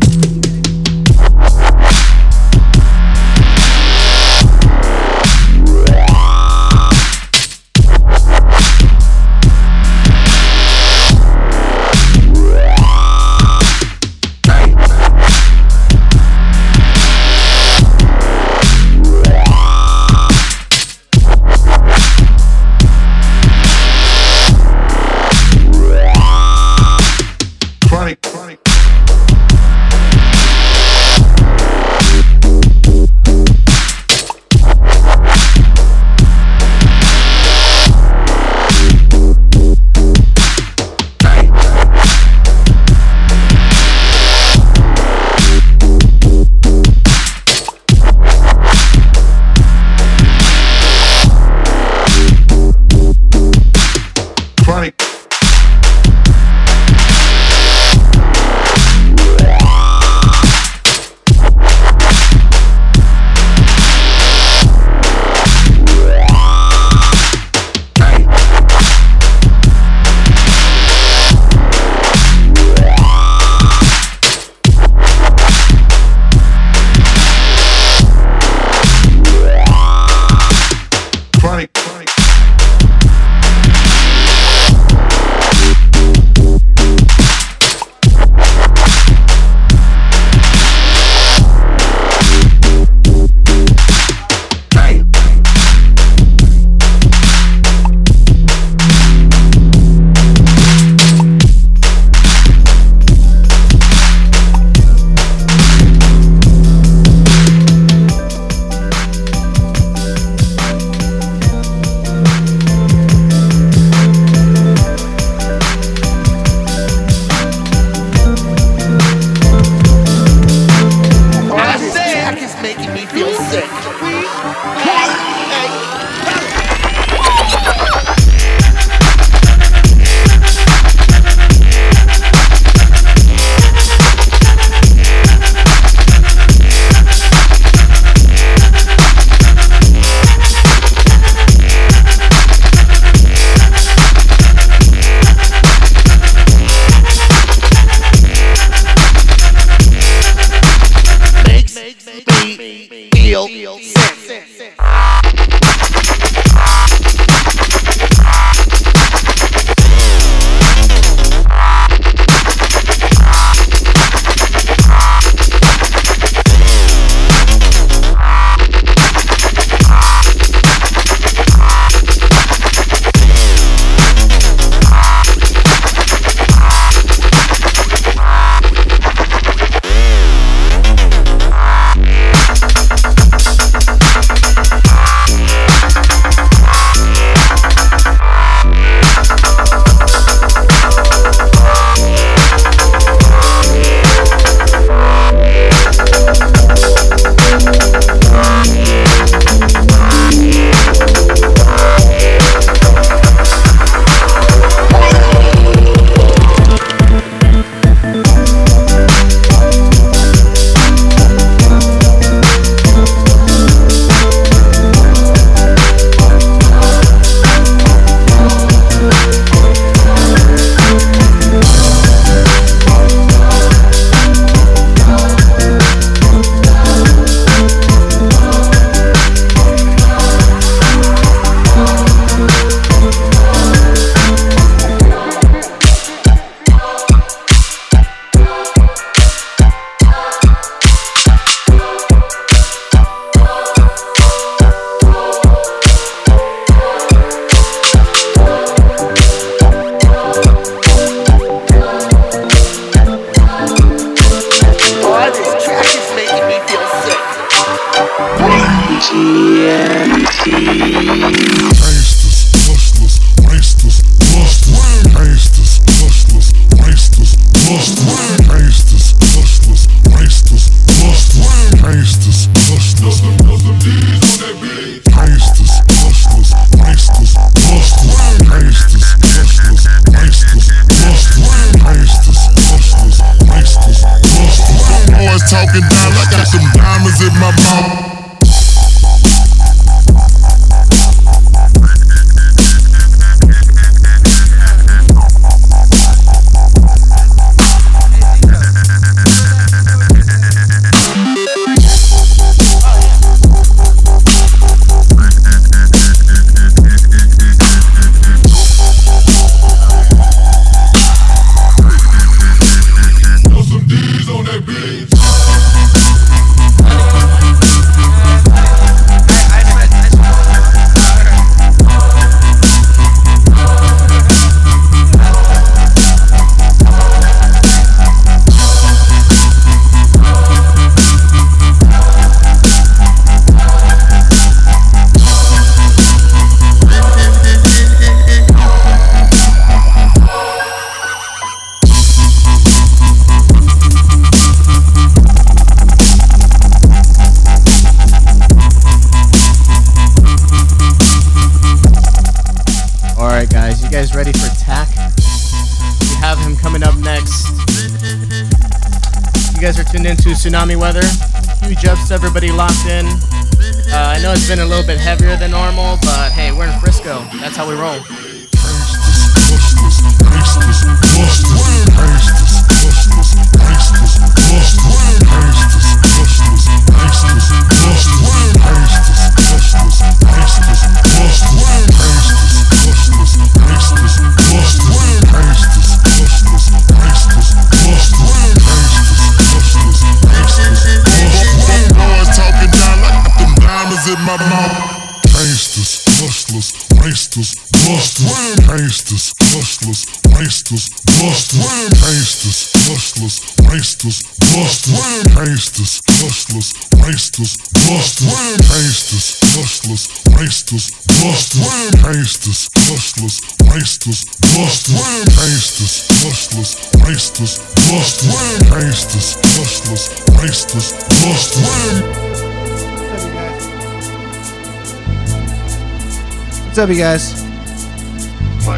up, 426.85 426.91
you 426.91 426.97
guys? 426.97 427.43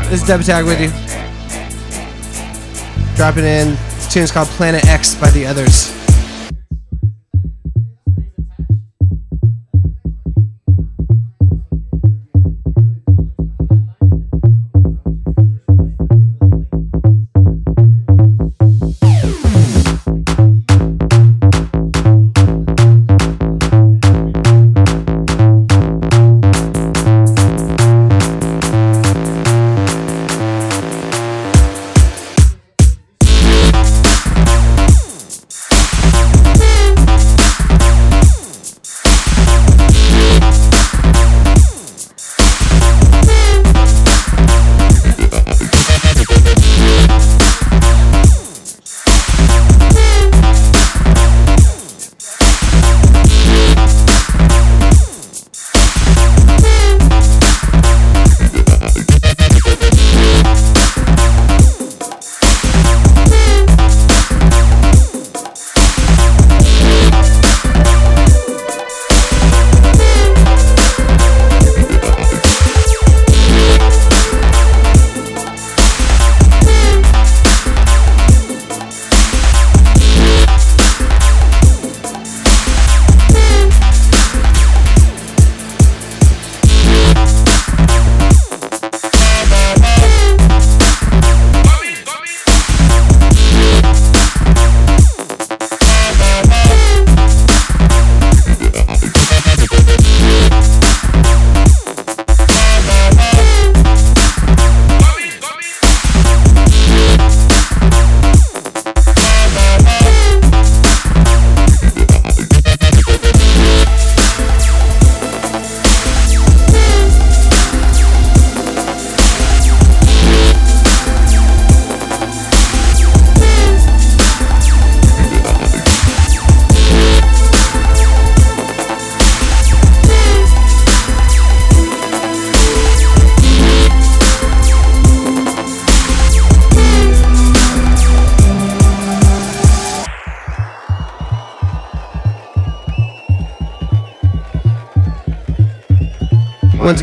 This 0.08 0.22
is 0.22 0.28
Dub 0.28 0.40
Attack 0.40 0.64
with 0.64 0.80
you. 0.80 0.90
Dropping 3.16 3.44
in. 3.44 3.70
This 3.70 4.16
is 4.16 4.30
called 4.30 4.46
Planet 4.48 4.86
X 4.86 5.16
by 5.16 5.30
the 5.30 5.44
others. 5.44 5.95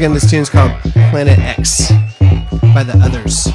Again, 0.04 0.14
this 0.14 0.30
tune's 0.30 0.50
called 0.50 0.70
Planet 1.12 1.40
X 1.40 1.90
by 2.74 2.84
the 2.84 2.94
Others. 3.02 3.46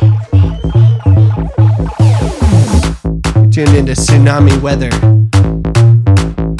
Tuned 3.52 3.76
into 3.76 3.92
Tsunami 3.92 4.58
Weather. 4.62 4.88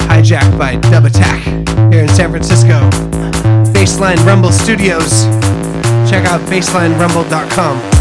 Hijacked 0.05 0.59
by 0.59 0.75
Dub 0.75 1.05
Attack 1.05 1.43
here 1.91 2.03
in 2.03 2.09
San 2.09 2.29
Francisco. 2.29 2.87
Baseline 3.73 4.23
Rumble 4.27 4.51
Studios. 4.51 5.23
Check 6.07 6.23
out 6.27 6.41
baselinerumble.com. 6.41 7.98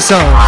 songs. 0.00 0.47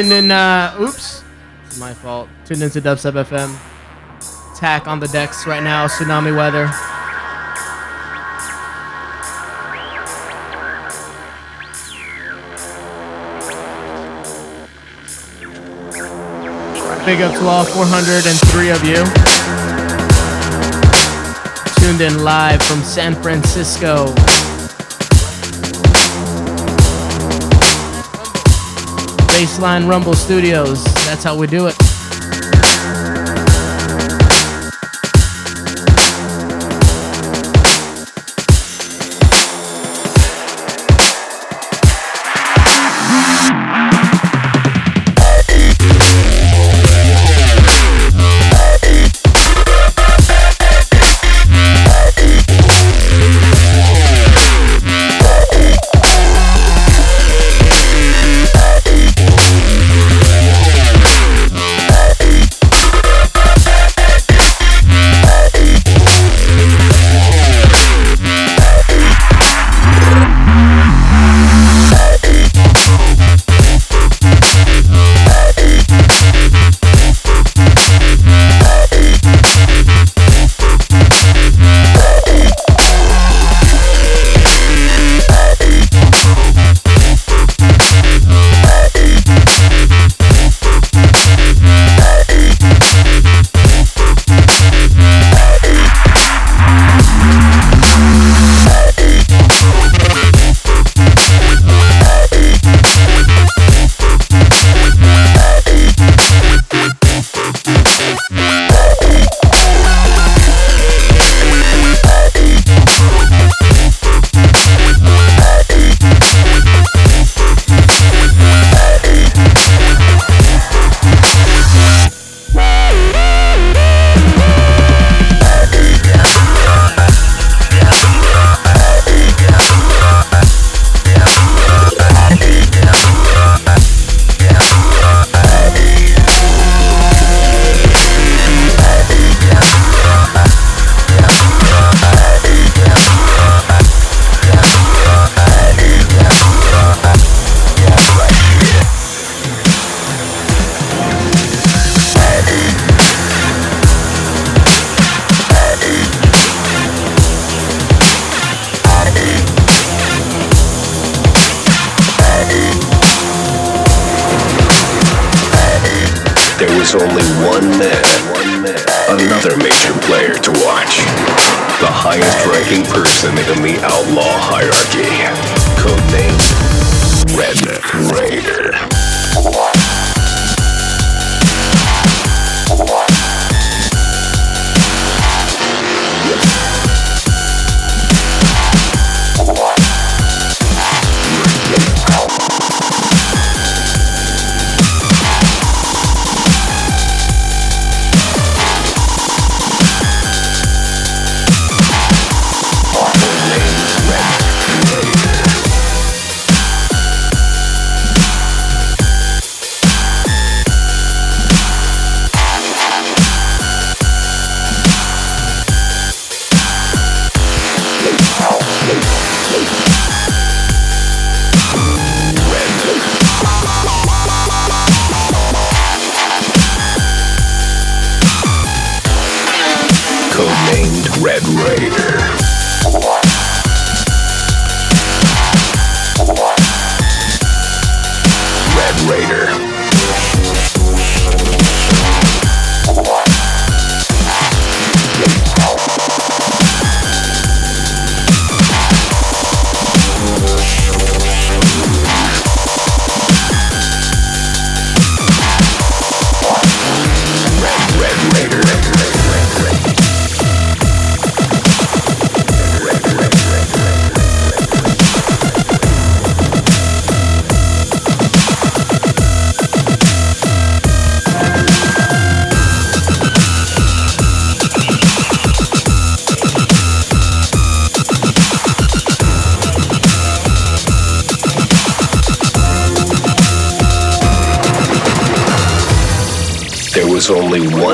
Tuned 0.00 0.12
in, 0.12 0.30
uh, 0.30 0.74
oops. 0.80 1.22
It's 1.66 1.78
my 1.78 1.92
fault. 1.92 2.28
Tuned 2.46 2.62
into 2.62 2.80
Dubstep 2.80 3.22
FM. 3.22 3.54
Tack 4.56 4.86
on 4.86 4.98
the 4.98 5.08
decks 5.08 5.46
right 5.46 5.62
now, 5.62 5.86
tsunami 5.86 6.34
weather. 6.34 6.66
Big 17.04 17.20
up 17.20 17.32
to 17.34 17.46
all 17.46 17.64
403 17.64 18.70
of 18.70 18.82
you. 18.84 19.04
Tuned 21.76 22.00
in 22.00 22.24
live 22.24 22.62
from 22.62 22.82
San 22.82 23.14
Francisco. 23.22 24.14
Baseline 29.40 29.88
Rumble 29.88 30.12
Studios. 30.12 30.84
That's 31.06 31.24
how 31.24 31.34
we 31.34 31.46
do 31.46 31.66
it. 31.66 31.89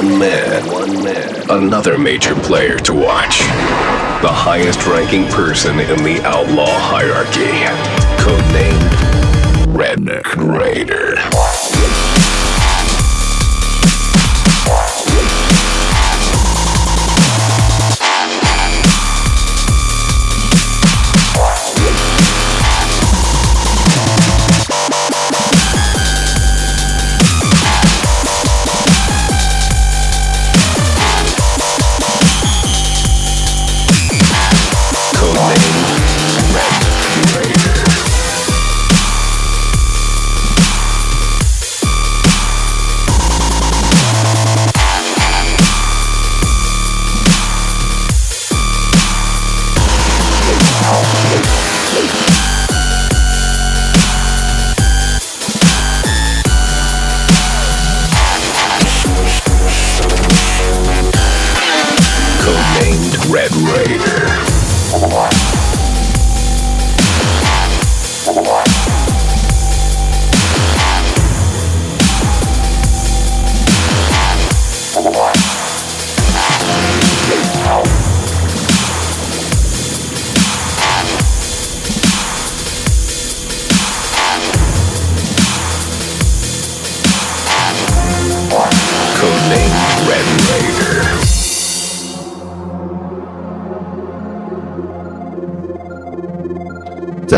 One 0.06 0.18
man, 0.20 0.70
one 0.70 1.02
man, 1.02 1.50
another 1.50 1.98
major 1.98 2.34
player 2.36 2.78
to 2.78 2.94
watch. 2.94 3.40
The 4.22 4.30
highest 4.30 4.86
ranking 4.86 5.26
person 5.26 5.80
in 5.80 6.02
the 6.04 6.22
outlaw 6.24 6.78
hierarchy. 6.78 7.50
Codenamed 8.22 8.94
Redneck 9.74 10.36
Raider. 10.36 11.75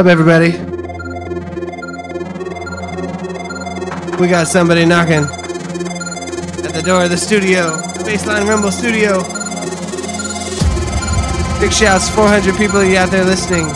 Everybody? 0.09 0.53
We 4.17 4.29
got 4.29 4.49
somebody 4.49 4.85
knocking 4.85 5.25
at 6.65 6.73
the 6.73 6.83
door 6.85 7.05
of 7.05 7.11
the 7.11 7.17
studio, 7.17 7.77
Baseline 8.07 8.49
Rumble 8.49 8.71
Studio. 8.71 9.23
Big 11.61 11.73
shouts, 11.73 12.09
400 12.09 12.57
people 12.57 12.83
you 12.85 12.97
out 12.97 13.11
there 13.11 13.25
listening. 13.25 13.67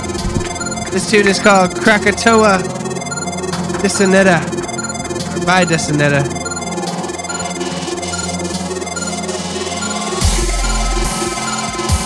This 0.91 1.11
tune 1.11 1.27
is 1.27 1.39
called 1.39 1.75
Krakatoa 1.75 2.59
Dissonetta, 3.83 4.41
or 5.37 5.45
by. 5.45 5.65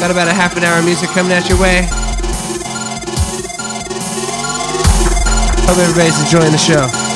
Got 0.00 0.10
about 0.10 0.28
a 0.28 0.32
half 0.32 0.56
an 0.56 0.64
hour 0.64 0.78
of 0.78 0.84
music 0.84 1.10
coming 1.10 1.32
at 1.32 1.48
your 1.48 1.60
way. 1.60 2.05
Hope 5.66 5.78
everybody's 5.78 6.20
enjoying 6.22 6.52
the 6.52 6.58
show. 6.58 7.15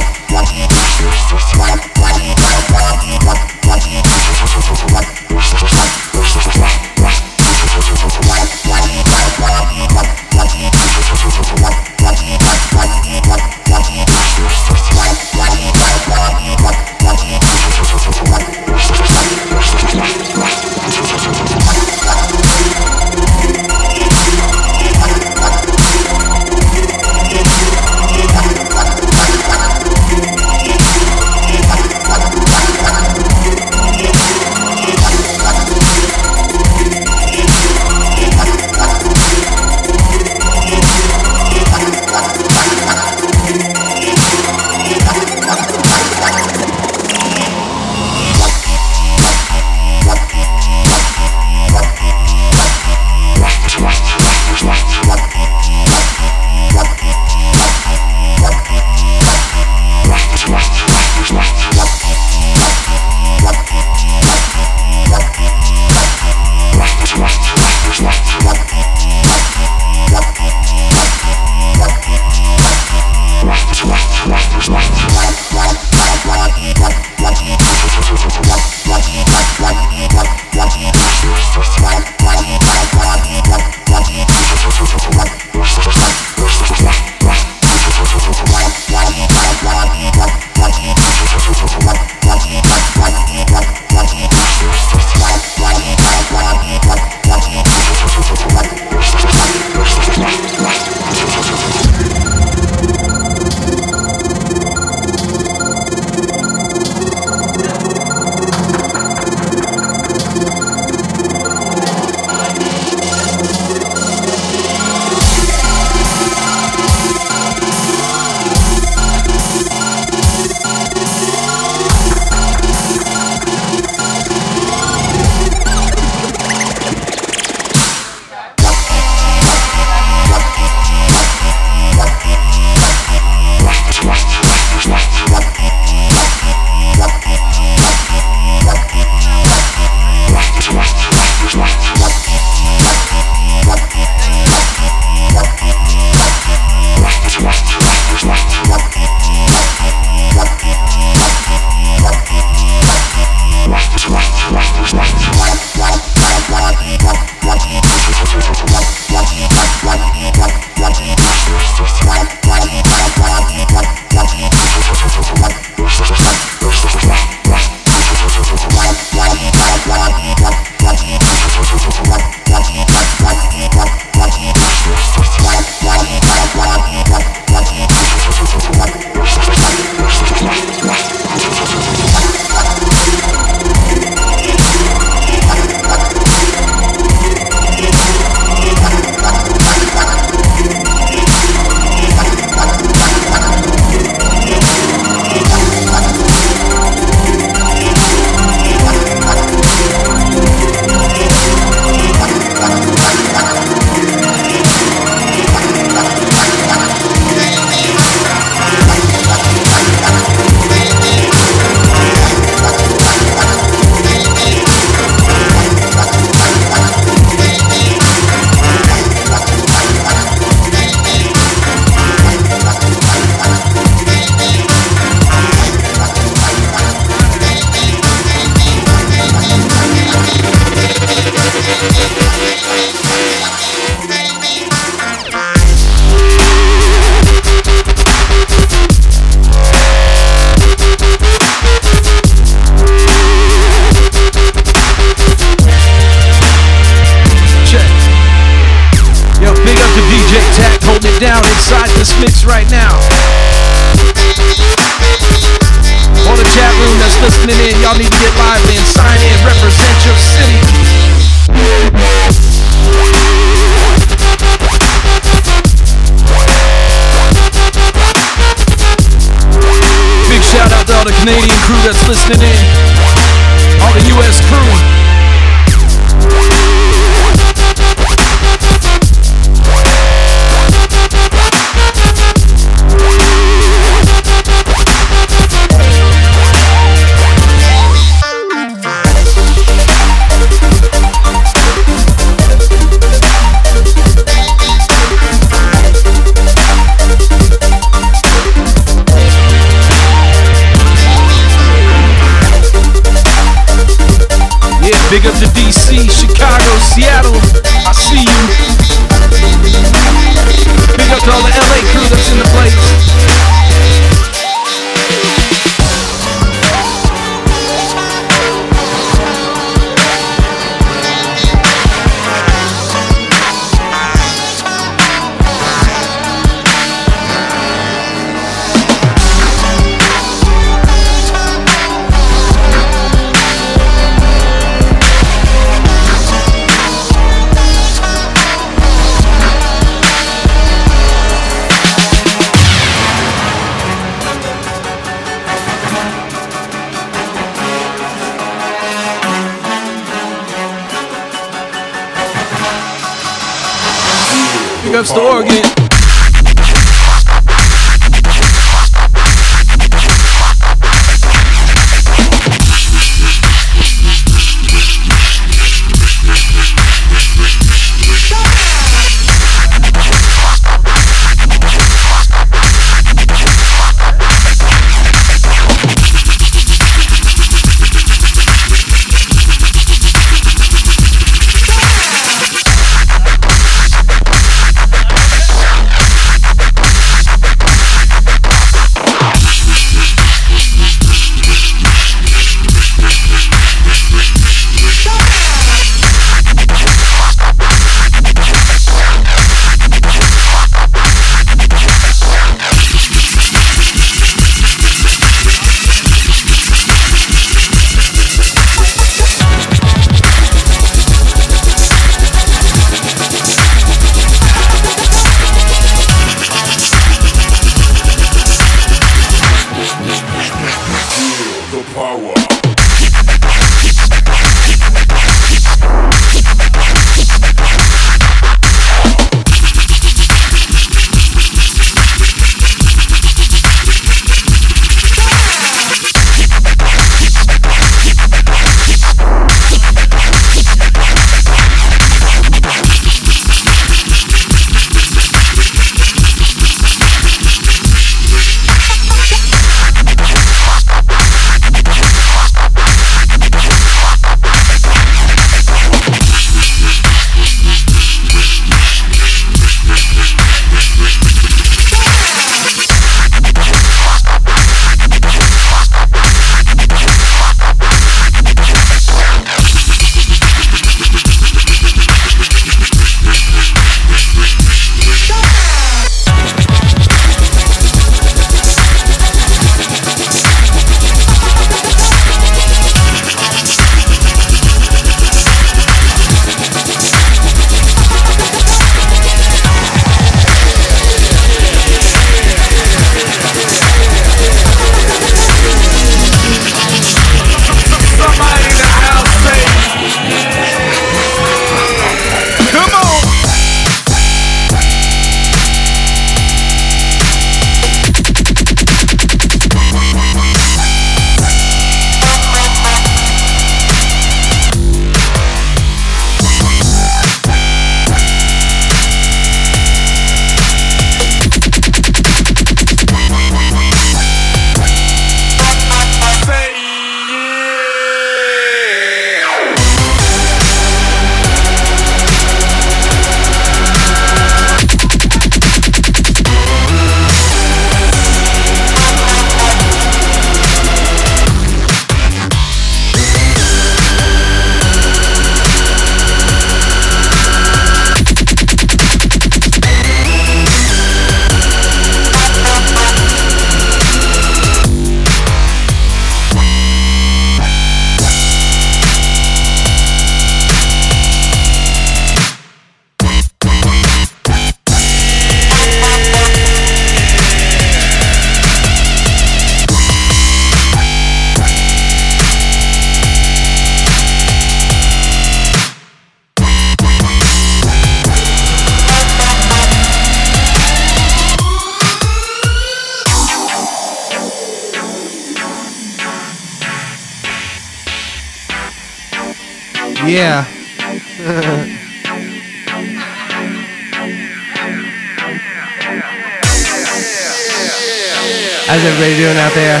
Everybody 599.14 599.36
doing 599.38 599.56
out 599.58 599.72
there? 599.74 600.00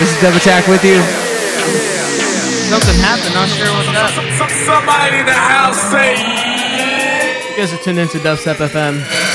This 0.00 0.16
is 0.16 0.22
Dub 0.22 0.34
Attack 0.34 0.66
with 0.68 0.82
you. 0.84 0.96
Something 2.72 2.96
happened. 3.04 3.36
I'm 3.36 3.44
not 3.44 3.48
sure 3.52 3.68
what's 3.76 3.92
up. 3.92 4.50
Somebody 4.64 5.18
in 5.18 5.26
the 5.26 5.32
house 5.32 5.76
say. 5.92 6.16
You 7.50 7.56
guys 7.58 7.74
are 7.74 7.84
tuned 7.84 7.98
into 7.98 8.16
Dubstep 8.20 8.54
FM. 8.54 9.33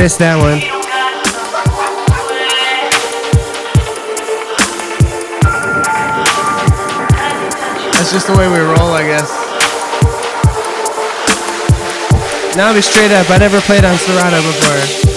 Missed 0.00 0.20
that 0.20 0.36
one. 0.40 0.60
That's 7.92 8.10
just 8.10 8.26
the 8.28 8.32
way 8.32 8.48
we 8.48 8.60
roll, 8.60 8.94
I 8.96 9.02
guess. 9.02 9.28
Now 12.56 12.68
I'll 12.68 12.74
be 12.74 12.80
straight 12.80 13.12
up. 13.12 13.28
I 13.28 13.36
never 13.36 13.60
played 13.60 13.84
on 13.84 13.98
Serato 13.98 14.40
before. 14.40 15.09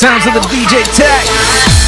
sounds 0.00 0.26
of 0.26 0.32
the 0.32 0.40
DJ 0.48 0.82
Tech. 0.96 1.79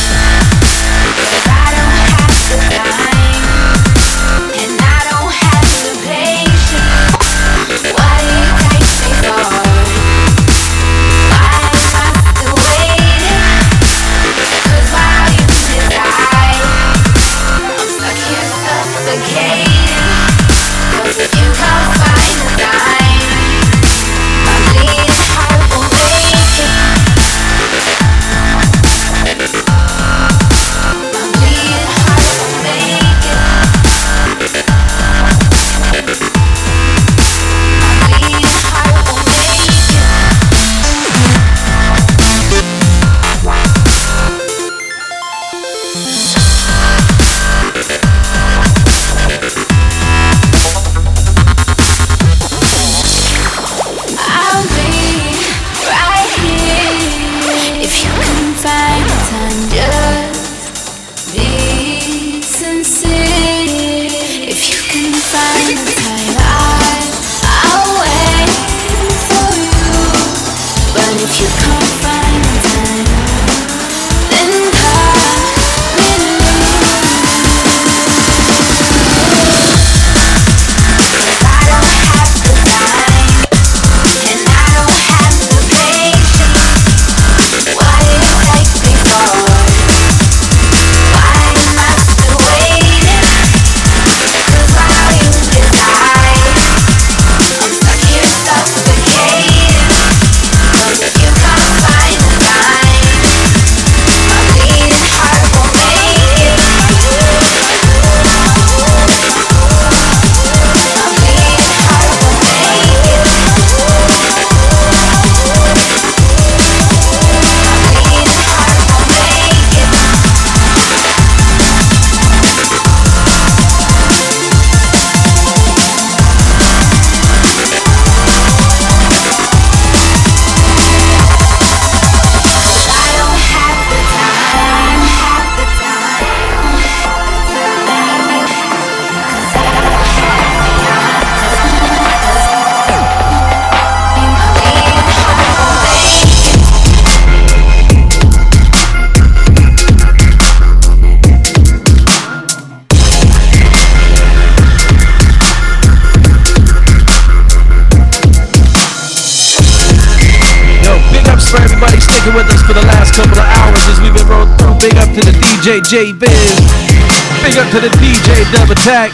Tech. 168.93 169.11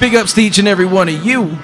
Big 0.00 0.16
ups 0.16 0.32
to 0.32 0.40
each 0.40 0.58
and 0.58 0.66
every 0.66 0.86
one 0.86 1.08
of 1.08 1.24
you. 1.24 1.56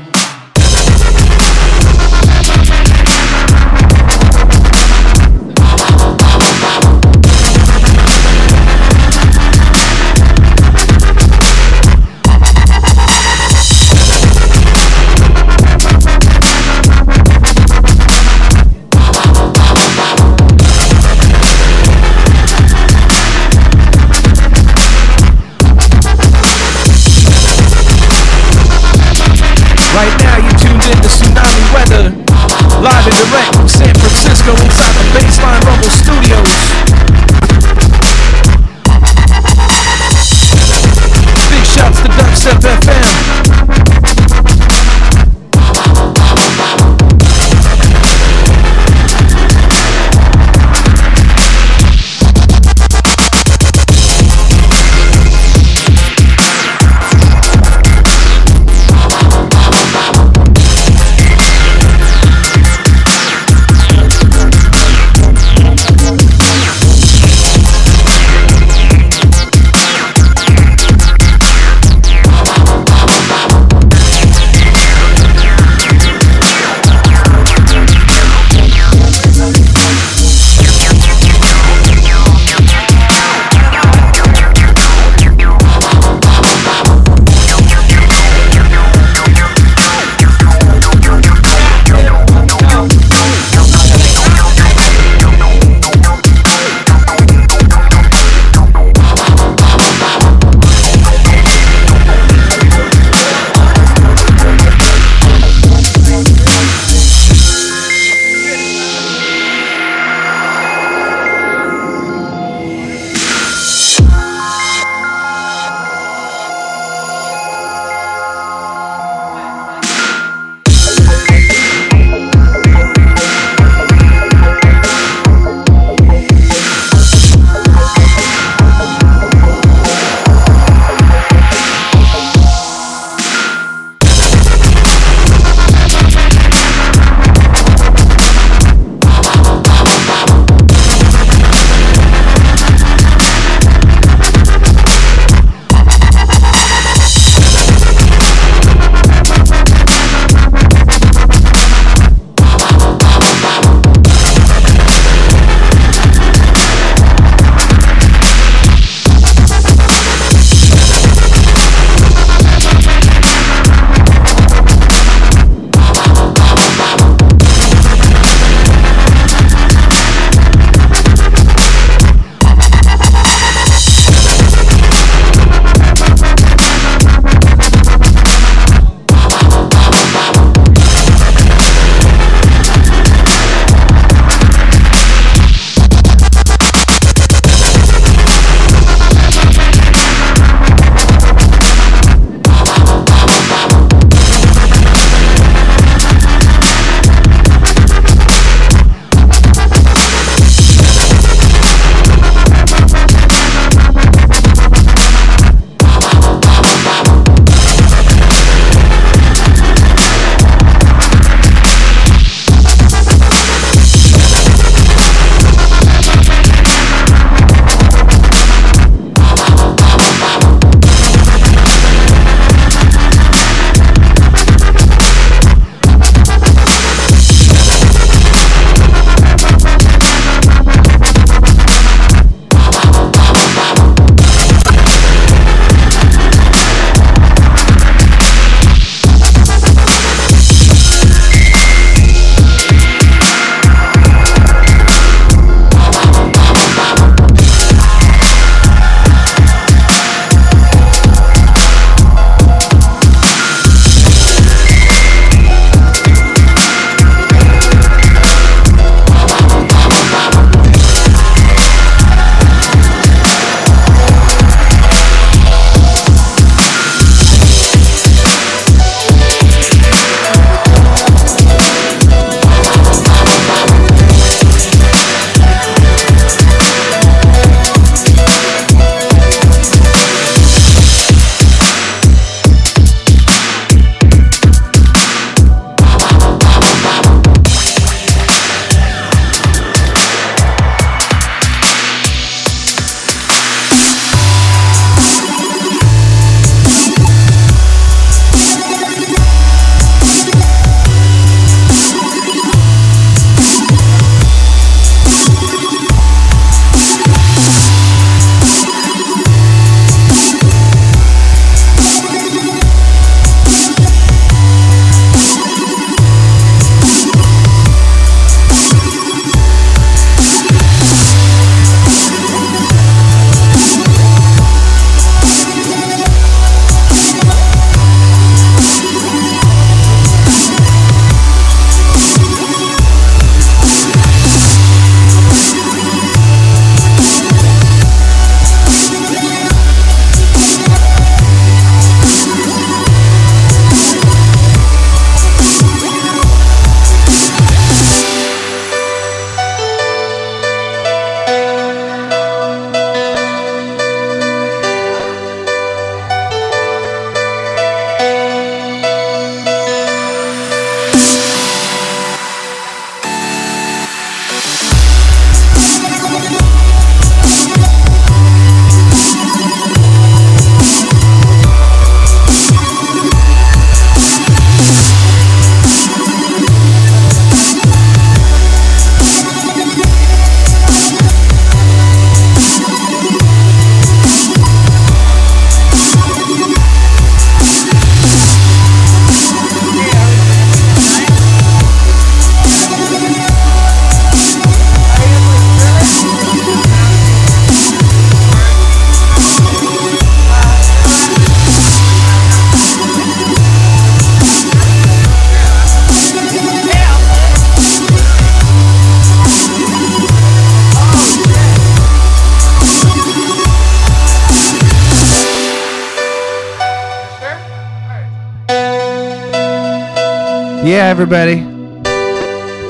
Everybody. 420.95 421.41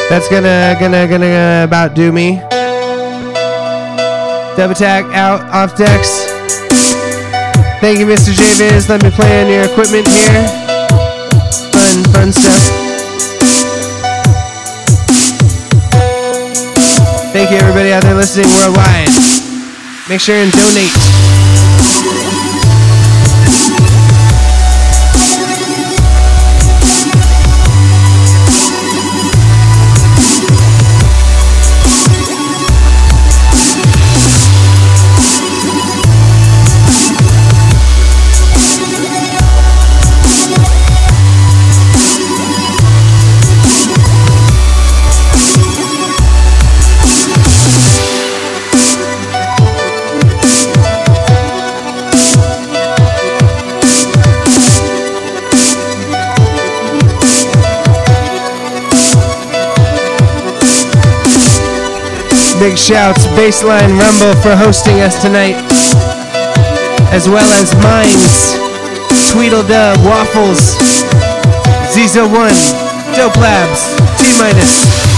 That's 0.08 0.30
gonna 0.30 0.74
gonna 0.80 1.06
gonna 1.06 1.62
about 1.62 1.94
do 1.94 2.10
me. 2.10 2.36
Dub 4.56 4.70
Attack 4.70 5.04
out 5.12 5.42
off 5.52 5.76
decks. 5.76 6.24
Thank 7.82 7.98
you, 7.98 8.06
Mr. 8.06 8.32
JViz. 8.32 8.88
Let 8.88 9.02
me 9.02 9.10
play 9.10 9.42
on 9.44 9.50
your 9.52 9.64
equipment 9.64 10.08
here. 10.08 10.48
Fun, 11.68 12.04
fun 12.14 12.32
stuff. 12.32 12.64
Thank 17.34 17.50
you, 17.50 17.58
everybody 17.58 17.92
out 17.92 18.04
there 18.04 18.14
listening 18.14 18.48
worldwide. 18.56 19.12
Make 20.08 20.20
sure 20.20 20.36
and 20.36 20.50
donate. 20.50 21.23
Big 62.64 62.78
shouts, 62.78 63.26
Baseline 63.36 64.00
Rumble 64.00 64.40
for 64.40 64.56
hosting 64.56 65.02
us 65.02 65.20
tonight, 65.20 65.54
as 67.12 67.28
well 67.28 67.46
as 67.60 67.74
Minds, 67.84 68.54
Tweedledub, 69.30 70.02
Waffles, 70.02 70.74
Zizo1, 71.92 72.56
Dope 73.14 73.36
Labs, 73.36 73.94
T 74.18 74.32
Minus. 74.38 75.13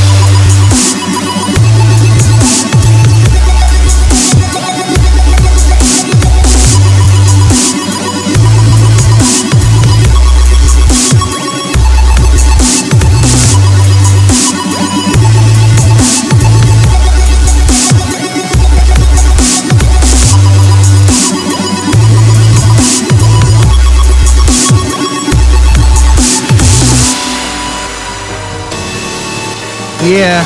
Yeah. 30.07 30.39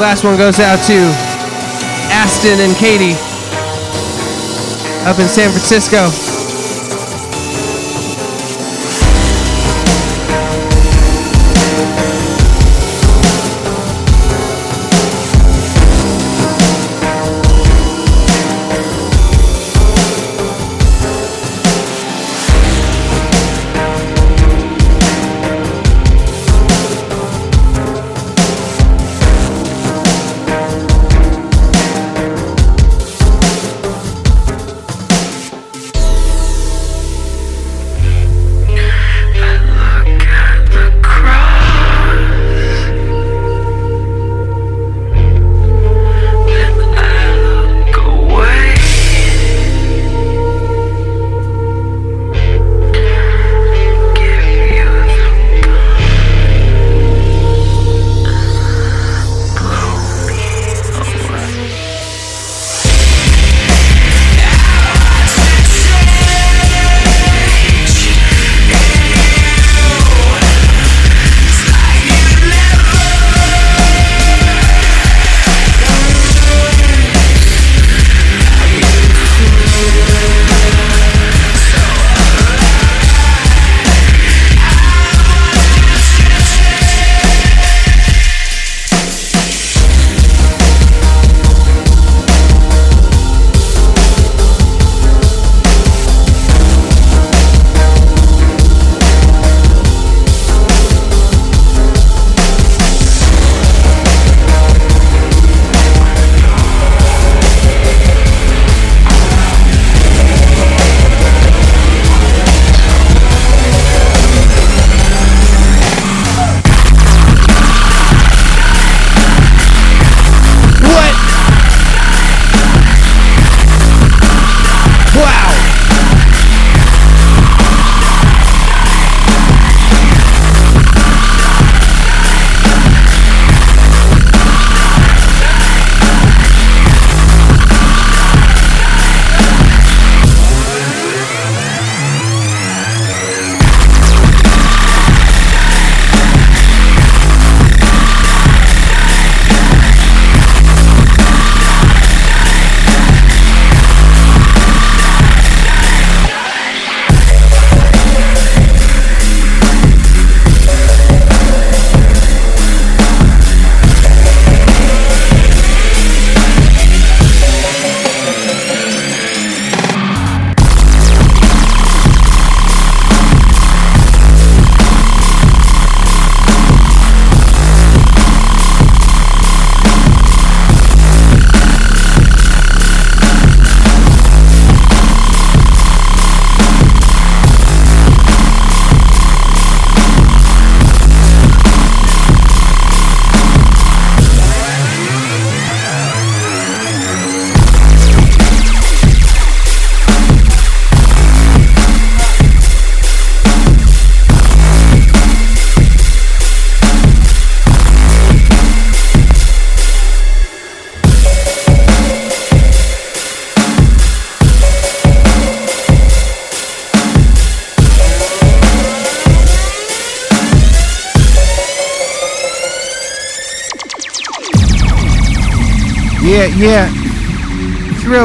Last 0.00 0.24
one 0.24 0.38
goes 0.38 0.58
out 0.58 0.82
to 0.86 0.94
Aston 2.10 2.58
and 2.60 2.74
Katie 2.76 3.12
up 5.06 5.18
in 5.18 5.28
San 5.28 5.50
Francisco. 5.50 6.27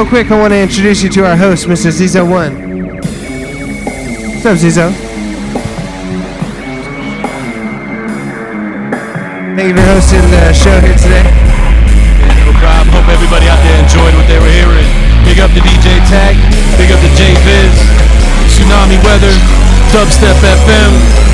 Real 0.04 0.10
quick, 0.10 0.30
I 0.30 0.38
want 0.38 0.52
to 0.52 0.60
introduce 0.60 1.02
you 1.02 1.08
to 1.10 1.24
our 1.24 1.36
host, 1.36 1.66
Mr. 1.66 1.88
Zizo1. 1.88 2.52
What's 4.34 4.44
up, 4.44 4.58
Zizo? 4.60 4.92
Thank 9.56 9.68
you 9.68 9.76
for 9.76 9.86
hosting 9.88 10.20
the 10.28 10.52
show 10.52 10.76
here 10.80 10.98
today. 11.00 11.24
No 12.44 12.52
problem. 12.60 12.92
Hope 12.92 13.08
everybody 13.08 13.48
out 13.48 13.62
there 13.64 13.80
enjoyed 13.80 14.12
what 14.18 14.28
they 14.28 14.36
were 14.36 14.52
hearing. 14.52 14.88
Big 15.24 15.40
up 15.40 15.50
to 15.56 15.60
DJ 15.60 16.04
Tag. 16.10 16.36
Big 16.76 16.92
up 16.92 17.00
to 17.00 17.08
J 17.16 17.32
Viz. 17.46 17.72
Tsunami 18.52 19.00
Weather. 19.04 19.32
Dubstep 19.88 20.36
FM. 20.36 21.33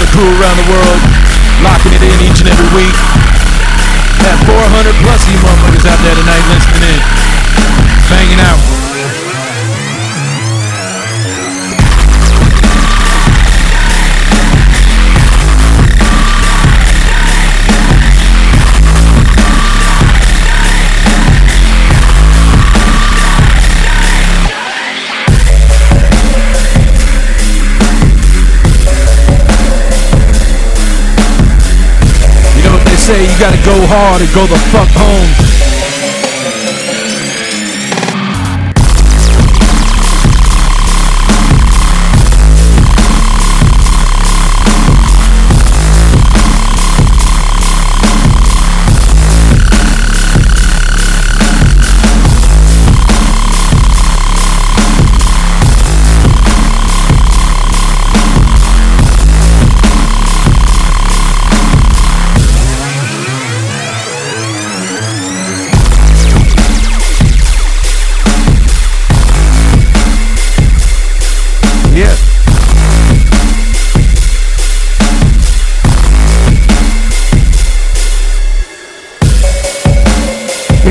All 0.00 0.06
the 0.06 0.12
crew 0.16 0.32
around 0.40 0.56
the 0.56 0.68
world, 0.72 1.00
locking 1.62 1.92
it 1.92 2.00
in 2.00 2.20
each 2.24 2.40
and 2.40 2.48
every 2.48 2.68
week. 2.72 2.96
Got 4.24 4.40
400 4.48 4.94
plus 5.04 5.28
you 5.28 5.36
motherfuckers 5.38 5.84
out 5.88 6.00
there 6.00 6.14
tonight 6.14 6.44
listening 6.48 6.96
in, 6.96 7.00
banging 8.08 8.40
out. 8.40 8.69
Say, 33.10 33.22
you 33.22 33.38
gotta 33.40 33.56
go 33.64 33.74
hard 33.86 34.22
or 34.22 34.30
go 34.34 34.46
the 34.46 34.58
fuck 34.70 34.88
home. 34.94 35.49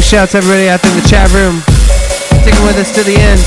Shouts 0.09 0.33
everybody 0.33 0.67
out 0.67 0.81
there 0.81 0.91
in 0.91 1.03
the 1.03 1.07
chat 1.07 1.31
room. 1.33 1.61
Sticking 2.41 2.63
with 2.63 2.77
us 2.77 2.95
to 2.95 3.03
the 3.03 3.15
end. 3.15 3.39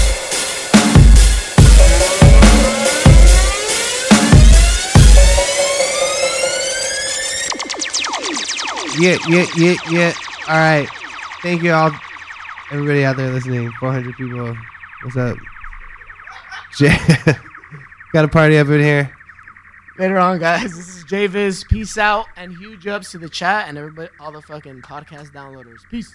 Yeah, 8.96 9.18
yeah, 9.26 9.46
yeah, 9.56 9.74
yeah. 9.90 10.12
All 10.46 10.54
right. 10.54 10.88
Thank 11.42 11.64
you 11.64 11.72
all, 11.72 11.90
everybody 12.70 13.04
out 13.04 13.16
there 13.16 13.32
listening. 13.32 13.72
400 13.80 14.14
people. 14.14 14.56
What's 15.02 15.16
up? 15.16 15.36
Got 18.12 18.24
a 18.24 18.28
party 18.28 18.56
up 18.58 18.68
in 18.68 18.80
here. 18.80 19.12
Later 19.98 20.18
on, 20.18 20.38
guys. 20.38 20.62
This 20.76 20.96
is 20.96 21.04
JViz. 21.06 21.68
Peace 21.68 21.98
out 21.98 22.26
and 22.36 22.56
huge 22.56 22.86
ups 22.86 23.10
to 23.10 23.18
the 23.18 23.28
chat 23.28 23.68
and 23.68 23.76
everybody, 23.76 24.10
all 24.20 24.30
the 24.30 24.42
fucking 24.42 24.82
podcast 24.82 25.32
downloaders. 25.32 25.80
Peace. 25.90 26.14